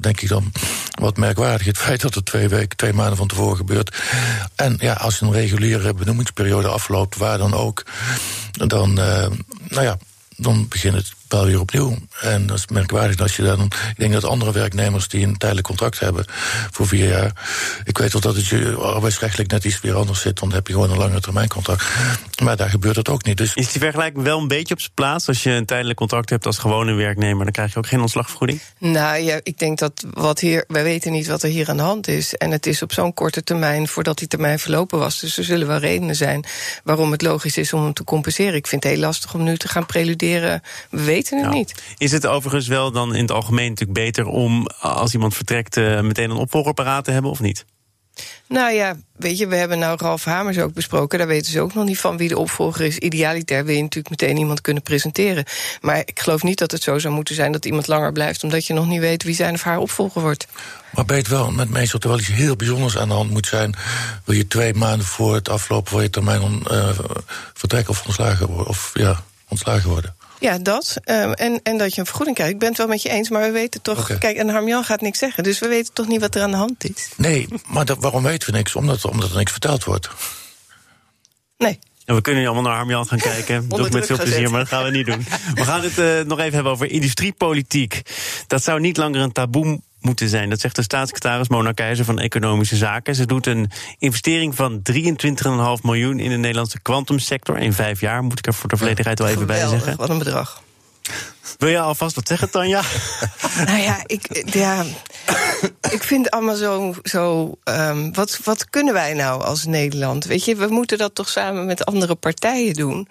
denk 0.00 0.20
ik 0.20 0.28
dan 0.28 0.52
wat 1.00 1.16
merkwaardig. 1.16 1.66
Het 1.66 1.78
feit 1.78 2.00
dat 2.00 2.14
het 2.14 2.24
twee 2.24 2.48
weken, 2.48 2.76
twee 2.76 2.92
maanden 2.92 3.16
van 3.16 3.28
tevoren 3.28 3.56
gebeurt. 3.56 3.96
En 4.54 4.76
ja, 4.80 4.92
als 4.92 5.20
een 5.20 5.32
reguliere 5.32 5.94
benoemingsperiode 5.94 6.68
afloopt, 6.68 7.16
waar 7.16 7.38
dan 7.38 7.54
ook, 7.54 7.82
dan, 8.52 8.90
uh, 8.90 9.26
nou 9.68 9.82
ja, 9.82 9.98
dan 10.36 10.68
begint 10.68 10.94
het 10.94 11.12
wel 11.34 11.46
weer 11.46 11.60
opnieuw. 11.60 11.96
En 12.20 12.46
dat 12.46 12.58
is 12.58 12.66
merkwaardig 12.66 13.20
als 13.20 13.36
je 13.36 13.42
dan. 13.42 13.62
Ik 13.64 13.94
denk 13.96 14.12
dat 14.12 14.24
andere 14.24 14.52
werknemers 14.52 15.08
die 15.08 15.26
een 15.26 15.36
tijdelijk 15.36 15.66
contract 15.66 15.98
hebben 15.98 16.24
voor 16.70 16.86
vier 16.86 17.08
jaar. 17.08 17.32
Ik 17.84 17.98
weet 17.98 18.12
wel 18.12 18.20
dat 18.20 18.36
het 18.36 18.46
je 18.46 18.76
arbeidsrechtelijk 18.76 19.50
net 19.50 19.64
iets 19.64 19.80
weer 19.80 19.94
anders 19.94 20.20
zit. 20.20 20.38
Dan 20.38 20.52
heb 20.52 20.66
je 20.66 20.72
gewoon 20.72 20.90
een 20.90 20.98
lange 20.98 21.20
termijn 21.20 21.48
contract. 21.48 21.84
Maar 22.42 22.56
daar 22.56 22.70
gebeurt 22.70 22.96
het 22.96 23.08
ook 23.08 23.24
niet. 23.24 23.36
Dus 23.36 23.54
is 23.54 23.72
die 23.72 23.80
vergelijking 23.80 24.24
wel 24.24 24.38
een 24.40 24.48
beetje 24.48 24.74
op 24.74 24.80
zijn 24.80 24.92
plaats? 24.94 25.28
Als 25.28 25.42
je 25.42 25.50
een 25.50 25.66
tijdelijk 25.66 25.98
contract 25.98 26.30
hebt 26.30 26.46
als 26.46 26.58
gewone 26.58 26.92
werknemer, 26.92 27.44
dan 27.44 27.52
krijg 27.52 27.72
je 27.72 27.78
ook 27.78 27.86
geen 27.86 28.00
ontslagvergoeding? 28.00 28.60
Nou 28.78 29.18
ja, 29.18 29.40
ik 29.42 29.58
denk 29.58 29.78
dat 29.78 30.04
wat 30.12 30.40
hier. 30.40 30.64
Wij 30.68 30.82
weten 30.82 31.12
niet 31.12 31.26
wat 31.26 31.42
er 31.42 31.48
hier 31.48 31.68
aan 31.68 31.76
de 31.76 31.82
hand 31.82 32.08
is. 32.08 32.34
En 32.34 32.50
het 32.50 32.66
is 32.66 32.82
op 32.82 32.92
zo'n 32.92 33.14
korte 33.14 33.42
termijn 33.42 33.88
voordat 33.88 34.18
die 34.18 34.28
termijn 34.28 34.58
verlopen 34.58 34.98
was. 34.98 35.20
Dus 35.20 35.38
er 35.38 35.44
zullen 35.44 35.66
wel 35.66 35.78
redenen 35.78 36.16
zijn 36.16 36.44
waarom 36.84 37.12
het 37.12 37.22
logisch 37.22 37.56
is 37.56 37.72
om 37.72 37.82
hem 37.82 37.92
te 37.92 38.04
compenseren. 38.04 38.54
Ik 38.54 38.66
vind 38.66 38.82
het 38.82 38.92
heel 38.92 39.02
lastig 39.02 39.34
om 39.34 39.42
nu 39.42 39.56
te 39.56 39.68
gaan 39.68 39.86
preluderen. 39.86 40.62
We 40.90 41.02
weten 41.02 41.23
weten 41.30 41.48
het 41.48 41.58
niet. 41.58 41.82
Is 41.98 42.12
het 42.12 42.26
overigens 42.26 42.66
wel 42.66 42.92
dan 42.92 43.14
in 43.14 43.20
het 43.20 43.30
algemeen 43.30 43.68
natuurlijk 43.68 43.98
beter 43.98 44.26
om 44.26 44.66
als 44.66 45.12
iemand 45.12 45.34
vertrekt 45.34 45.76
uh, 45.76 46.00
meteen 46.00 46.30
een 46.30 46.36
opvolger 46.36 46.74
paraat 46.74 47.04
te 47.04 47.10
hebben 47.10 47.30
of 47.30 47.40
niet? 47.40 47.64
Nou 48.48 48.72
ja, 48.72 48.96
weet 49.16 49.38
je, 49.38 49.46
we 49.46 49.56
hebben 49.56 49.78
nou 49.78 49.98
Ralf 50.00 50.24
Hamers 50.24 50.58
ook 50.58 50.72
besproken. 50.72 51.18
Daar 51.18 51.26
weten 51.26 51.52
ze 51.52 51.60
ook 51.60 51.74
nog 51.74 51.84
niet 51.84 51.98
van 51.98 52.16
wie 52.16 52.28
de 52.28 52.38
opvolger 52.38 52.84
is. 52.84 52.98
Idealiter 52.98 53.64
wil 53.64 53.74
je 53.74 53.82
natuurlijk 53.82 54.20
meteen 54.20 54.36
iemand 54.36 54.60
kunnen 54.60 54.82
presenteren. 54.82 55.44
Maar 55.80 55.98
ik 55.98 56.20
geloof 56.20 56.42
niet 56.42 56.58
dat 56.58 56.70
het 56.70 56.82
zo 56.82 56.98
zou 56.98 57.14
moeten 57.14 57.34
zijn 57.34 57.52
dat 57.52 57.64
iemand 57.64 57.86
langer 57.86 58.12
blijft, 58.12 58.44
omdat 58.44 58.66
je 58.66 58.74
nog 58.74 58.86
niet 58.86 59.00
weet 59.00 59.22
wie 59.22 59.34
zijn 59.34 59.54
of 59.54 59.62
haar 59.62 59.78
opvolger 59.78 60.22
wordt. 60.22 60.46
Maar 60.90 61.04
weet 61.06 61.28
wel, 61.28 61.50
met 61.50 61.70
meestal 61.70 62.00
er 62.00 62.08
wel 62.08 62.18
iets 62.18 62.28
heel 62.28 62.56
bijzonders 62.56 62.98
aan 62.98 63.08
de 63.08 63.14
hand 63.14 63.30
moet 63.30 63.46
zijn. 63.46 63.74
Wil 64.24 64.36
je 64.36 64.46
twee 64.46 64.74
maanden 64.74 65.06
voor 65.06 65.34
het 65.34 65.48
aflopen 65.48 65.92
van 65.92 66.02
je 66.02 66.10
termijn 66.10 66.62
uh, 66.70 66.88
vertrekken 67.54 67.90
of 67.90 68.06
ontslagen 68.06 68.46
worden? 68.46 68.66
Of 68.66 68.90
ja, 68.94 69.22
ontslagen 69.48 69.90
worden? 69.90 70.14
Ja, 70.44 70.58
dat. 70.58 70.96
Um, 71.04 71.32
en, 71.32 71.60
en 71.62 71.78
dat 71.78 71.94
je 71.94 72.00
een 72.00 72.06
vergoeding 72.06 72.36
krijgt. 72.36 72.54
Ik 72.54 72.58
ben 72.58 72.68
het 72.68 72.78
wel 72.78 72.86
met 72.86 73.02
je 73.02 73.08
eens, 73.08 73.30
maar 73.30 73.42
we 73.42 73.50
weten 73.50 73.82
toch. 73.82 73.98
Okay. 73.98 74.18
Kijk, 74.18 74.36
en 74.36 74.48
Harmjan 74.48 74.84
gaat 74.84 75.00
niks 75.00 75.18
zeggen. 75.18 75.42
Dus 75.42 75.58
we 75.58 75.68
weten 75.68 75.92
toch 75.92 76.06
niet 76.06 76.20
wat 76.20 76.34
er 76.34 76.42
aan 76.42 76.50
de 76.50 76.56
hand 76.56 76.84
is. 76.84 77.08
Nee, 77.16 77.48
maar 77.66 77.84
dat, 77.84 77.98
waarom 78.00 78.22
weten 78.22 78.50
we 78.50 78.56
niks? 78.56 78.74
Omdat, 78.76 79.04
omdat 79.04 79.30
er 79.30 79.36
niks 79.36 79.50
verteld 79.52 79.84
wordt. 79.84 80.08
Nee. 81.58 81.78
En 82.04 82.14
we 82.14 82.20
kunnen 82.20 82.42
nu 82.42 82.48
allemaal 82.48 82.66
naar 82.66 82.76
Harmjan 82.76 83.06
gaan 83.06 83.18
kijken. 83.18 83.64
Doe 83.68 83.90
met 83.90 84.06
veel 84.06 84.16
plezier, 84.16 84.50
maar 84.50 84.58
dat 84.58 84.68
gaan 84.68 84.84
we 84.84 84.90
niet 84.90 85.06
doen. 85.06 85.26
We 85.54 85.64
gaan 85.64 85.82
het 85.82 85.98
uh, 85.98 86.20
nog 86.20 86.38
even 86.38 86.54
hebben 86.54 86.72
over 86.72 86.90
industriepolitiek. 86.90 88.02
Dat 88.46 88.62
zou 88.62 88.80
niet 88.80 88.96
langer 88.96 89.20
een 89.20 89.32
taboe 89.32 89.80
moeten 90.04 90.28
zijn. 90.28 90.50
Dat 90.50 90.60
zegt 90.60 90.76
de 90.76 90.82
staatssecretaris 90.82 91.48
Mona 91.48 91.72
Keizer 91.72 92.04
van 92.04 92.18
Economische 92.18 92.76
Zaken. 92.76 93.14
Ze 93.14 93.26
doet 93.26 93.46
een 93.46 93.70
investering 93.98 94.54
van 94.54 94.82
23,5 94.92 95.82
miljoen 95.82 96.18
in 96.18 96.30
de 96.30 96.36
Nederlandse 96.36 96.80
kwantumsector. 96.80 97.58
In 97.58 97.72
vijf 97.72 98.00
jaar, 98.00 98.22
moet 98.22 98.38
ik 98.38 98.46
er 98.46 98.54
voor 98.54 98.68
de 98.68 98.76
volledigheid 98.76 99.18
wel 99.18 99.28
even 99.28 99.46
bij 99.46 99.68
zeggen. 99.68 99.96
Wat 99.96 100.08
een 100.08 100.18
bedrag. 100.18 100.62
Wil 101.58 101.68
je 101.68 101.80
alvast 101.80 102.14
wat 102.14 102.28
zeggen, 102.28 102.50
Tanja? 102.50 102.82
nou 103.66 103.78
ja, 103.78 104.02
ik, 104.06 104.52
ja, 104.54 104.84
ik 105.90 106.02
vind 106.02 106.30
allemaal 106.30 106.54
zo. 106.54 106.94
zo 107.02 107.54
um, 107.64 108.14
wat, 108.14 108.38
wat 108.44 108.70
kunnen 108.70 108.94
wij 108.94 109.14
nou 109.14 109.42
als 109.42 109.64
Nederland? 109.64 110.24
Weet 110.24 110.44
je, 110.44 110.56
we 110.56 110.66
moeten 110.66 110.98
dat 110.98 111.14
toch 111.14 111.28
samen 111.28 111.66
met 111.66 111.84
andere 111.84 112.14
partijen 112.14 112.74
doen. 112.74 113.08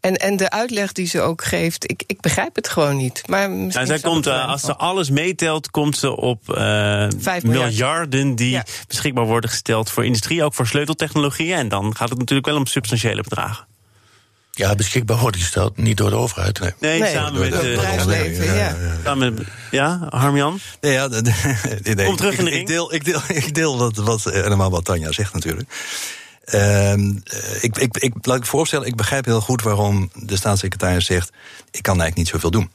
En, 0.00 0.16
en 0.16 0.36
de 0.36 0.50
uitleg 0.50 0.92
die 0.92 1.06
ze 1.06 1.20
ook 1.20 1.44
geeft, 1.44 1.90
ik, 1.90 2.02
ik 2.06 2.20
begrijp 2.20 2.56
het 2.56 2.68
gewoon 2.68 2.96
niet. 2.96 3.22
Maar 3.26 3.50
nou, 3.50 3.86
zij 3.86 4.00
komt, 4.00 4.26
uh, 4.26 4.48
als 4.48 4.60
ze 4.62 4.76
alles 4.76 5.10
meetelt, 5.10 5.70
komt 5.70 5.96
ze 5.96 6.16
op 6.16 6.42
uh, 6.48 7.08
miljarden 7.42 8.34
die 8.34 8.50
ja. 8.50 8.64
beschikbaar 8.88 9.26
worden 9.26 9.50
gesteld 9.50 9.90
voor 9.90 10.04
industrie, 10.04 10.44
ook 10.44 10.54
voor 10.54 10.66
sleuteltechnologieën. 10.66 11.56
En 11.56 11.68
dan 11.68 11.96
gaat 11.96 12.08
het 12.08 12.18
natuurlijk 12.18 12.46
wel 12.46 12.56
om 12.56 12.66
substantiële 12.66 13.22
bedragen. 13.22 13.70
Ja, 14.54 14.74
beschikbaar 14.74 15.18
wordt 15.18 15.36
gesteld, 15.36 15.76
niet 15.76 15.96
door 15.96 16.10
de 16.10 16.16
overheid. 16.16 16.60
Nee, 16.60 16.72
nee, 16.78 17.00
nee 17.00 17.12
samen 17.12 17.40
met 17.40 17.52
het 17.52 17.62
bedrijfsleven. 17.62 18.44
Ja, 18.44 18.54
ja. 18.54 18.76
Samen 19.04 19.34
met, 19.34 19.46
ja, 19.70 20.06
Harmjan? 20.10 20.60
Nee, 20.80 20.92
ja, 20.92 21.08
de, 21.08 21.22
de, 21.22 21.94
nee, 21.94 22.06
Kom 22.06 22.16
terug 22.16 22.38
in 22.38 22.44
de 22.44 22.50
ik, 22.50 22.60
ik, 22.60 22.66
deel, 22.66 22.94
ik, 22.94 23.04
deel, 23.04 23.20
ik 23.28 23.54
deel 23.54 23.78
wat, 23.78 23.96
wat, 23.96 24.24
helemaal 24.24 24.70
wat 24.70 24.84
Tanja 24.84 25.12
zegt 25.12 25.32
natuurlijk. 25.32 25.70
Uh, 26.46 26.92
ik, 27.60 27.78
ik, 27.78 27.96
ik, 27.96 28.14
laat 28.20 28.36
ik 28.36 28.46
voorstellen, 28.46 28.86
ik 28.86 28.96
begrijp 28.96 29.24
heel 29.24 29.40
goed 29.40 29.62
waarom 29.62 30.10
de 30.14 30.36
staatssecretaris 30.36 31.04
zegt: 31.04 31.30
ik 31.70 31.82
kan 31.82 32.00
eigenlijk 32.00 32.16
niet 32.16 32.28
zoveel 32.28 32.50
doen. 32.50 32.70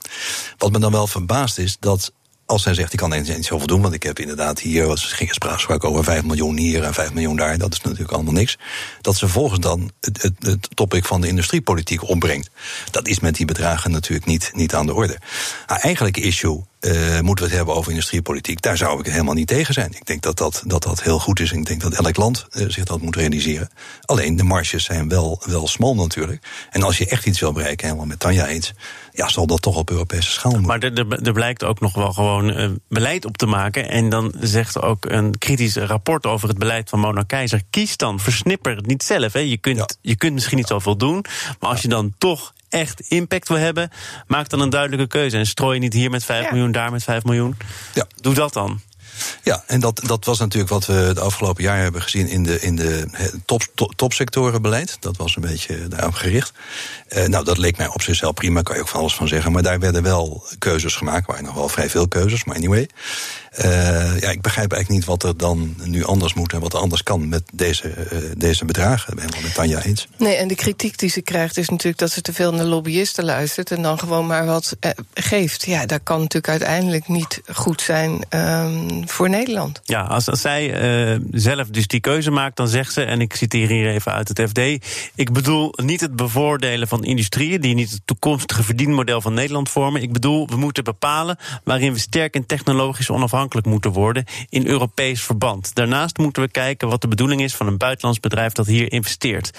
Wat 0.57 0.71
me 0.71 0.79
dan 0.79 0.91
wel 0.91 1.07
verbaast 1.07 1.57
is 1.57 1.77
dat 1.79 2.11
als 2.47 2.63
zij 2.63 2.73
zegt, 2.73 2.93
ik 2.93 2.99
kan 2.99 3.09
niet 3.09 3.45
zoveel 3.45 3.67
doen, 3.67 3.81
want 3.81 3.93
ik 3.93 4.03
heb 4.03 4.19
inderdaad 4.19 4.59
hier, 4.59 4.87
was, 4.87 5.03
ging 5.03 5.33
sprake 5.33 5.87
over 5.87 6.03
5 6.03 6.23
miljoen 6.23 6.57
hier 6.57 6.83
en 6.83 6.93
5 6.93 7.13
miljoen 7.13 7.35
daar, 7.35 7.57
dat 7.57 7.73
is 7.73 7.81
natuurlijk 7.81 8.11
allemaal 8.11 8.33
niks. 8.33 8.57
Dat 9.01 9.15
ze 9.15 9.27
volgens 9.27 9.59
dan 9.59 9.91
het, 10.01 10.21
het, 10.21 10.33
het 10.39 10.67
topic 10.73 11.05
van 11.05 11.21
de 11.21 11.27
industriepolitiek 11.27 12.09
opbrengt. 12.09 12.49
Dat 12.91 13.07
is 13.07 13.19
met 13.19 13.35
die 13.35 13.45
bedragen 13.45 13.91
natuurlijk 13.91 14.27
niet, 14.27 14.51
niet 14.53 14.75
aan 14.75 14.85
de 14.85 14.93
orde. 14.93 15.17
Haar 15.65 15.79
eigenlijke 15.79 16.21
issue 16.21 16.63
uh, 16.81 17.19
moeten 17.19 17.45
we 17.45 17.49
het 17.49 17.57
hebben 17.57 17.75
over 17.75 17.91
industriepolitiek. 17.91 18.61
Daar 18.61 18.77
zou 18.77 18.99
ik 18.99 19.05
helemaal 19.05 19.33
niet 19.33 19.47
tegen 19.47 19.73
zijn. 19.73 19.91
Ik 19.95 20.05
denk 20.05 20.21
dat 20.21 20.37
dat, 20.37 20.63
dat, 20.65 20.83
dat 20.83 21.03
heel 21.03 21.19
goed 21.19 21.39
is. 21.39 21.51
Ik 21.51 21.65
denk 21.65 21.81
dat 21.81 21.93
elk 21.93 22.17
land 22.17 22.47
uh, 22.51 22.69
zich 22.69 22.83
dat 22.83 23.01
moet 23.01 23.15
realiseren. 23.15 23.69
Alleen 24.01 24.35
de 24.35 24.43
marges 24.43 24.83
zijn 24.83 25.09
wel, 25.09 25.41
wel 25.45 25.67
smal 25.67 25.95
natuurlijk. 25.95 26.43
En 26.69 26.83
als 26.83 26.97
je 26.97 27.07
echt 27.07 27.25
iets 27.25 27.39
wil 27.39 27.51
bereiken, 27.51 27.85
helemaal 27.85 28.07
met 28.07 28.19
Tanja 28.19 28.47
eens, 28.47 28.73
ja, 29.17 29.29
zal 29.29 29.47
dat 29.47 29.61
toch 29.61 29.75
op 29.75 29.89
Europese 29.89 30.31
schaal 30.31 30.51
moeten. 30.51 30.69
Maar 30.69 30.79
er, 30.79 30.97
er, 30.97 31.25
er 31.25 31.33
blijkt 31.33 31.63
ook 31.63 31.79
nog 31.79 31.93
wel 31.93 32.13
gewoon 32.13 32.59
uh, 32.59 32.69
beleid 32.87 33.25
op 33.25 33.37
te 33.37 33.45
maken. 33.45 33.89
En 33.89 34.09
dan 34.09 34.33
zegt 34.39 34.81
ook 34.81 35.05
een 35.05 35.37
kritisch 35.37 35.75
rapport 35.75 36.25
over 36.25 36.47
het 36.47 36.57
beleid 36.57 36.89
van 36.89 36.99
Mona 36.99 37.23
Keizer: 37.23 37.61
kies 37.69 37.97
dan, 37.97 38.19
versnipper 38.19 38.75
het 38.75 38.85
niet 38.85 39.03
zelf. 39.03 39.33
Hè. 39.33 39.39
Je, 39.39 39.57
kunt, 39.57 39.77
ja. 39.77 39.87
je 40.01 40.15
kunt 40.15 40.33
misschien 40.33 40.57
niet 40.57 40.67
zoveel 40.67 40.97
doen, 40.97 41.25
maar 41.59 41.69
als 41.69 41.81
je 41.81 41.87
dan 41.87 42.13
toch 42.17 42.53
echt 42.69 42.99
impact 42.99 43.47
wil 43.47 43.57
hebben, 43.57 43.89
maak 44.27 44.49
dan 44.49 44.61
een 44.61 44.69
duidelijke 44.69 45.07
keuze. 45.07 45.37
En 45.37 45.47
strooi 45.47 45.79
niet 45.79 45.93
hier 45.93 46.09
met 46.09 46.23
5 46.23 46.43
ja. 46.43 46.51
miljoen, 46.51 46.71
daar 46.71 46.91
met 46.91 47.03
5 47.03 47.23
miljoen. 47.23 47.57
Ja. 47.93 48.07
Doe 48.21 48.33
dat 48.33 48.53
dan. 48.53 48.81
Ja, 49.43 49.63
en 49.67 49.79
dat, 49.79 50.01
dat 50.05 50.25
was 50.25 50.39
natuurlijk 50.39 50.71
wat 50.71 50.85
we 50.85 51.11
de 51.13 51.21
afgelopen 51.21 51.63
jaar 51.63 51.77
hebben 51.81 52.01
gezien 52.01 52.27
in 52.27 52.43
de, 52.43 52.59
in 52.59 52.75
de 52.75 53.07
top, 53.45 53.61
top, 53.75 53.93
topsectorenbeleid. 53.95 54.97
Dat 54.99 55.17
was 55.17 55.35
een 55.35 55.41
beetje 55.41 55.87
daarop 55.87 56.13
gericht. 56.13 56.51
Uh, 57.09 57.25
nou, 57.25 57.43
dat 57.45 57.57
leek 57.57 57.77
mij 57.77 57.87
op 57.87 58.01
zichzelf 58.01 58.33
prima, 58.33 58.61
kan 58.61 58.75
je 58.75 58.81
ook 58.81 58.87
van 58.87 58.99
alles 58.99 59.15
van 59.15 59.27
zeggen. 59.27 59.51
Maar 59.51 59.63
daar 59.63 59.79
werden 59.79 60.03
wel 60.03 60.45
keuzes 60.59 60.95
gemaakt, 60.95 61.27
waren 61.27 61.43
nog 61.43 61.53
wel 61.53 61.69
vrij 61.69 61.89
veel 61.89 62.07
keuzes, 62.07 62.43
maar 62.43 62.55
anyway. 62.55 62.89
Ja, 64.19 64.29
ik 64.29 64.41
begrijp 64.41 64.71
eigenlijk 64.71 64.89
niet 64.89 65.05
wat 65.05 65.23
er 65.23 65.37
dan 65.37 65.75
nu 65.83 66.03
anders 66.03 66.33
moet 66.33 66.53
en 66.53 66.59
wat 66.59 66.73
er 66.73 66.79
anders 66.79 67.03
kan 67.03 67.29
met 67.29 67.43
deze, 67.53 67.93
deze 68.37 68.65
bedragen. 68.65 69.09
Ik 69.09 69.15
ben 69.15 69.23
helemaal 69.23 69.43
met 69.43 69.53
Tanja 69.53 69.83
eens. 69.83 70.07
Nee, 70.17 70.35
en 70.35 70.47
de 70.47 70.55
kritiek 70.55 70.97
die 70.97 71.09
ze 71.09 71.21
krijgt 71.21 71.57
is 71.57 71.69
natuurlijk 71.69 71.97
dat 71.97 72.11
ze 72.11 72.21
te 72.21 72.33
veel 72.33 72.53
naar 72.53 72.65
lobbyisten 72.65 73.23
luistert 73.23 73.71
en 73.71 73.81
dan 73.81 73.99
gewoon 73.99 74.27
maar 74.27 74.45
wat 74.45 74.77
geeft. 75.13 75.65
Ja, 75.65 75.85
dat 75.85 75.99
kan 76.03 76.17
natuurlijk 76.19 76.49
uiteindelijk 76.49 77.07
niet 77.07 77.41
goed 77.51 77.81
zijn 77.81 78.21
um, 78.29 79.09
voor 79.09 79.29
Nederland. 79.29 79.81
Ja, 79.83 80.01
als, 80.01 80.29
als 80.29 80.41
zij 80.41 80.65
zelf 81.31 81.67
dus 81.67 81.87
die 81.87 81.99
keuze 81.99 82.31
maakt, 82.31 82.57
dan 82.57 82.67
zegt 82.67 82.93
ze, 82.93 83.03
en 83.03 83.21
ik 83.21 83.35
citeer 83.35 83.67
hier 83.67 83.89
even 83.89 84.11
uit 84.11 84.27
het 84.27 84.41
FD: 84.49 84.59
Ik 85.15 85.33
bedoel 85.33 85.73
niet 85.75 86.01
het 86.01 86.15
bevoordelen 86.15 86.87
van 86.87 87.03
industrieën 87.03 87.61
die 87.61 87.75
niet 87.75 87.91
het 87.91 88.01
toekomstige 88.05 88.63
verdienmodel 88.63 89.21
van 89.21 89.33
Nederland 89.33 89.69
vormen. 89.69 90.01
Ik 90.01 90.13
bedoel, 90.13 90.47
we 90.47 90.57
moeten 90.57 90.83
bepalen 90.83 91.37
waarin 91.63 91.93
we 91.93 91.99
sterk 91.99 92.35
en 92.35 92.45
technologisch 92.45 93.09
onafhankelijk 93.09 93.46
moeten 93.65 93.91
worden 93.91 94.25
in 94.49 94.67
Europees 94.67 95.21
verband. 95.21 95.75
Daarnaast 95.75 96.17
moeten 96.17 96.41
we 96.41 96.49
kijken 96.49 96.87
wat 96.87 97.01
de 97.01 97.07
bedoeling 97.07 97.41
is 97.41 97.55
van 97.55 97.67
een 97.67 97.77
buitenlands 97.77 98.19
bedrijf 98.19 98.53
dat 98.53 98.65
hier 98.65 98.91
investeert. 98.91 99.51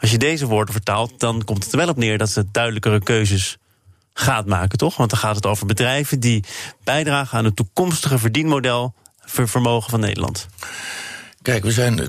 Als 0.00 0.10
je 0.10 0.18
deze 0.18 0.46
woorden 0.46 0.74
vertaalt, 0.74 1.20
dan 1.20 1.44
komt 1.44 1.64
het 1.64 1.72
er 1.72 1.78
wel 1.78 1.88
op 1.88 1.96
neer 1.96 2.18
dat 2.18 2.30
ze 2.30 2.50
duidelijkere 2.52 3.02
keuzes 3.02 3.56
gaat 4.12 4.46
maken, 4.46 4.78
toch? 4.78 4.96
Want 4.96 5.10
dan 5.10 5.18
gaat 5.18 5.36
het 5.36 5.46
over 5.46 5.66
bedrijven 5.66 6.20
die 6.20 6.44
bijdragen 6.84 7.38
aan 7.38 7.44
het 7.44 7.56
toekomstige 7.56 8.18
verdienmodel 8.18 8.94
voor 9.20 9.48
vermogen 9.48 9.90
van 9.90 10.00
Nederland. 10.00 10.46
Kijk, 11.42 11.64
we 11.64 11.72
zijn 11.72 12.08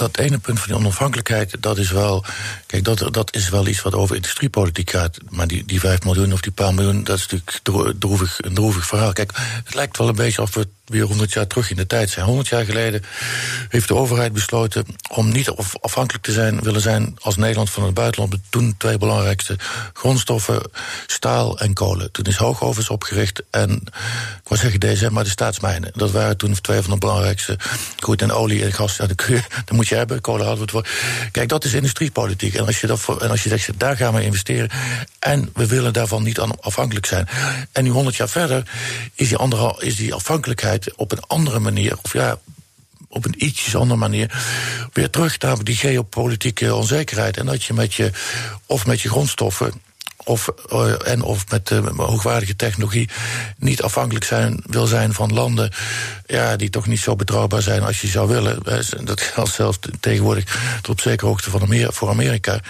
dat 0.00 0.18
ene 0.18 0.38
punt 0.38 0.58
van 0.58 0.68
die 0.68 0.76
onafhankelijkheid, 0.76 1.56
dat 1.60 1.78
is 1.78 1.90
wel. 1.90 2.24
Kijk, 2.66 2.84
dat, 2.84 3.08
dat 3.10 3.34
is 3.34 3.48
wel 3.48 3.66
iets 3.66 3.82
wat 3.82 3.94
over 3.94 4.16
industriepolitiek 4.16 4.90
gaat. 4.90 5.18
Maar 5.28 5.46
die, 5.46 5.64
die 5.64 5.80
5 5.80 6.04
miljoen 6.04 6.32
of 6.32 6.40
die 6.40 6.52
paar 6.52 6.74
miljoen, 6.74 7.04
dat 7.04 7.16
is 7.16 7.26
natuurlijk 7.26 7.98
droevig, 7.98 8.38
een 8.40 8.54
droevig 8.54 8.86
verhaal. 8.86 9.12
Kijk, 9.12 9.32
het 9.64 9.74
lijkt 9.74 9.96
wel 9.96 10.08
een 10.08 10.14
beetje 10.14 10.42
of 10.42 10.54
we 10.54 10.68
weer 10.90 11.04
100 11.04 11.32
jaar 11.32 11.46
terug 11.46 11.70
in 11.70 11.76
de 11.76 11.86
tijd 11.86 12.10
zijn. 12.10 12.26
100 12.26 12.48
jaar 12.48 12.64
geleden 12.64 13.02
heeft 13.68 13.88
de 13.88 13.94
overheid 13.94 14.32
besloten 14.32 14.84
om 15.10 15.32
niet 15.32 15.50
afhankelijk 15.80 16.24
te 16.24 16.32
zijn, 16.32 16.62
willen 16.62 16.80
zijn 16.80 17.16
als 17.20 17.36
Nederland 17.36 17.70
van 17.70 17.84
het 17.84 17.94
buitenland. 17.94 18.36
Toen 18.48 18.74
twee 18.76 18.98
belangrijkste 18.98 19.56
grondstoffen, 19.92 20.62
staal 21.06 21.58
en 21.58 21.72
kolen. 21.72 22.10
Toen 22.12 22.24
is 22.24 22.36
Hoogovens 22.36 22.88
opgericht 22.88 23.42
en, 23.50 23.70
ik 24.42 24.48
wou 24.48 24.60
zeggen 24.60 24.80
deze, 24.80 25.10
maar 25.10 25.24
de 25.24 25.30
staatsmijnen. 25.30 25.90
Dat 25.94 26.10
waren 26.10 26.36
toen 26.36 26.60
twee 26.60 26.80
van 26.80 26.92
de 26.92 26.98
belangrijkste. 26.98 27.58
Goed, 27.98 28.22
en 28.22 28.32
olie 28.32 28.64
en 28.64 28.72
gas, 28.72 28.96
ja, 28.96 29.06
dat, 29.06 29.24
je, 29.28 29.42
moet 29.72 29.88
je 29.88 29.94
hebben. 29.94 30.20
Kolen 30.20 30.46
hadden 30.46 30.66
we 30.66 30.78
het 30.78 30.86
voor. 30.86 31.28
Kijk, 31.32 31.48
dat 31.48 31.64
is 31.64 31.74
industriepolitiek. 31.74 32.54
En 32.54 32.66
als 32.66 32.80
je, 32.80 32.86
dat, 32.86 33.20
en 33.20 33.30
als 33.30 33.42
je 33.42 33.48
zegt, 33.48 33.78
daar 33.78 33.96
gaan 33.96 34.14
we 34.14 34.22
investeren. 34.22 34.70
En 35.18 35.50
we 35.54 35.66
willen 35.66 35.92
daarvan 35.92 36.22
niet 36.22 36.38
afhankelijk 36.40 37.06
zijn. 37.06 37.28
En 37.72 37.84
nu 37.84 37.90
100 37.90 38.16
jaar 38.16 38.28
verder 38.28 38.62
is 39.14 39.28
die, 39.28 39.36
andere, 39.36 39.76
is 39.78 39.96
die 39.96 40.14
afhankelijkheid 40.14 40.79
op 40.96 41.12
een 41.12 41.22
andere 41.26 41.58
manier, 41.58 41.98
of 42.02 42.12
ja, 42.12 42.38
op 43.08 43.24
een 43.24 43.44
ietsjes 43.44 43.76
andere 43.76 44.00
manier 44.00 44.42
weer 44.92 45.10
terug 45.10 45.38
naar 45.38 45.64
die 45.64 45.76
geopolitieke 45.76 46.74
onzekerheid. 46.74 47.36
En 47.36 47.46
dat 47.46 47.64
je 47.64 47.72
met 47.72 47.94
je, 47.94 48.10
of 48.66 48.86
met 48.86 49.00
je 49.00 49.08
grondstoffen. 49.08 49.72
Of, 50.24 50.48
uh, 50.72 51.06
en 51.08 51.22
of 51.22 51.50
met 51.50 51.70
uh, 51.70 51.86
hoogwaardige 51.96 52.56
technologie 52.56 53.08
niet 53.58 53.82
afhankelijk 53.82 54.24
zijn, 54.24 54.62
wil 54.66 54.86
zijn 54.86 55.12
van 55.12 55.32
landen 55.32 55.72
ja, 56.26 56.56
die 56.56 56.70
toch 56.70 56.86
niet 56.86 57.00
zo 57.00 57.16
betrouwbaar 57.16 57.62
zijn 57.62 57.82
als 57.82 58.00
je 58.00 58.06
zou 58.06 58.28
willen. 58.28 58.62
Dat 59.04 59.20
geldt 59.20 59.52
zelfs 59.52 59.78
tegenwoordig 60.00 60.44
tot 60.82 60.90
op 60.90 61.00
zekere 61.00 61.28
hoogte 61.28 61.50
van 61.50 61.62
Amerika, 61.62 61.92
voor 61.92 62.08
Amerika. 62.08 62.60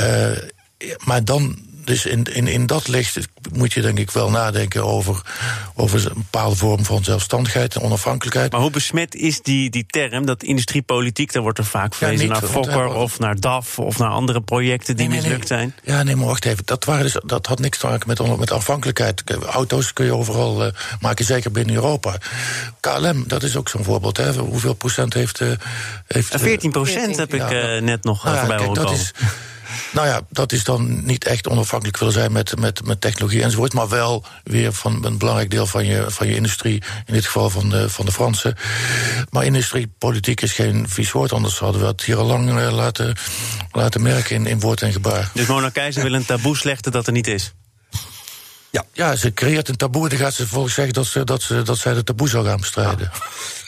Uh, 0.00 0.30
maar 1.04 1.24
dan 1.24 1.58
dus 1.90 2.06
in, 2.06 2.24
in, 2.24 2.46
in 2.46 2.66
dat 2.66 2.88
licht 2.88 3.18
moet 3.52 3.72
je 3.72 3.80
denk 3.80 3.98
ik 3.98 4.10
wel 4.10 4.30
nadenken 4.30 4.84
over, 4.84 5.22
over 5.74 6.06
een 6.06 6.12
bepaalde 6.14 6.56
vorm 6.56 6.84
van 6.84 7.04
zelfstandigheid 7.04 7.74
en 7.74 7.82
onafhankelijkheid. 7.82 8.52
Maar 8.52 8.60
hoe 8.60 8.70
besmet 8.70 9.14
is 9.14 9.42
die, 9.42 9.70
die 9.70 9.86
term, 9.86 10.26
dat 10.26 10.42
industriepolitiek, 10.42 11.32
dan 11.32 11.42
wordt 11.42 11.58
er 11.58 11.64
vaak 11.64 11.94
verwezen 11.94 12.28
naar 12.28 12.42
Fokker 12.42 12.86
of 12.86 13.18
naar 13.18 13.40
DAF 13.40 13.78
of 13.78 13.98
naar 13.98 14.08
andere 14.08 14.40
projecten 14.40 14.96
die 14.96 15.08
mislukt 15.08 15.46
zijn? 15.46 15.74
Ja, 15.82 16.02
nee, 16.02 16.16
maar 16.16 16.26
wacht 16.26 16.44
even. 16.44 16.62
Dat, 16.64 16.84
waren 16.84 17.02
dus, 17.02 17.16
dat 17.24 17.46
had 17.46 17.58
niks 17.58 17.78
te 17.78 17.86
maken 17.86 18.08
met, 18.08 18.38
met 18.38 18.50
afhankelijkheid. 18.50 19.22
Auto's 19.44 19.92
kun 19.92 20.04
je 20.04 20.14
overal 20.14 20.66
uh, 20.66 20.72
maken, 21.00 21.24
zeker 21.24 21.50
binnen 21.50 21.74
Europa. 21.74 22.16
KLM, 22.80 23.24
dat 23.26 23.42
is 23.42 23.56
ook 23.56 23.68
zo'n 23.68 23.84
voorbeeld. 23.84 24.16
Hè. 24.16 24.32
Hoeveel 24.32 24.74
procent 24.74 25.14
heeft. 25.14 25.40
Uh, 25.40 25.52
heeft 26.06 26.34
14 26.38 26.70
procent 26.70 27.16
heb 27.16 27.34
ik 27.34 27.50
uh, 27.50 27.80
net 27.80 28.04
nog 28.04 28.24
nou, 28.24 28.38
voorbij 28.38 28.56
horen 28.56 28.84
komen. 28.84 28.98
Nou 29.92 30.06
ja, 30.06 30.20
dat 30.30 30.52
is 30.52 30.64
dan 30.64 31.04
niet 31.04 31.24
echt 31.24 31.48
onafhankelijk 31.48 31.98
willen 31.98 32.14
zijn 32.14 32.32
met, 32.32 32.58
met, 32.58 32.84
met 32.84 33.00
technologie 33.00 33.42
enzovoort. 33.42 33.72
Maar 33.72 33.88
wel 33.88 34.24
weer 34.44 34.72
van 34.72 35.04
een 35.04 35.18
belangrijk 35.18 35.50
deel 35.50 35.66
van 35.66 35.86
je, 35.86 36.04
van 36.08 36.26
je 36.26 36.34
industrie. 36.34 36.82
In 37.06 37.14
dit 37.14 37.24
geval 37.24 37.50
van 37.50 37.68
de, 37.68 37.90
van 37.90 38.04
de 38.04 38.12
Fransen. 38.12 38.56
Maar 39.30 39.44
industriepolitiek 39.44 40.40
is 40.40 40.52
geen 40.52 40.88
vies 40.88 41.12
woord. 41.12 41.32
Anders 41.32 41.58
hadden 41.58 41.80
we 41.80 41.86
het 41.86 42.02
hier 42.02 42.16
al 42.16 42.26
lang 42.26 42.48
uh, 42.48 42.72
laten, 42.72 43.16
laten 43.72 44.02
merken 44.02 44.36
in, 44.36 44.46
in 44.46 44.60
woord 44.60 44.82
en 44.82 44.92
gebaar. 44.92 45.30
Dus 45.34 45.46
Mona 45.46 45.68
Keizer 45.68 46.02
wil 46.02 46.12
een 46.12 46.24
taboe 46.24 46.56
slechten 46.56 46.92
dat 46.92 47.06
er 47.06 47.12
niet 47.12 47.26
is? 47.26 47.52
Ja. 48.70 48.84
ja, 48.92 49.16
ze 49.16 49.34
creëert 49.34 49.68
een 49.68 49.76
taboe 49.76 50.02
en 50.02 50.08
dan 50.08 50.18
gaat 50.18 50.34
ze 50.34 50.46
volgens 50.46 50.74
zeggen 50.74 50.94
dat, 50.94 51.06
ze, 51.06 51.24
dat, 51.24 51.42
ze, 51.42 51.62
dat 51.62 51.78
zij 51.78 51.94
de 51.94 52.04
taboe 52.04 52.28
zou 52.28 52.46
gaan 52.46 52.60
bestrijden. 52.60 53.10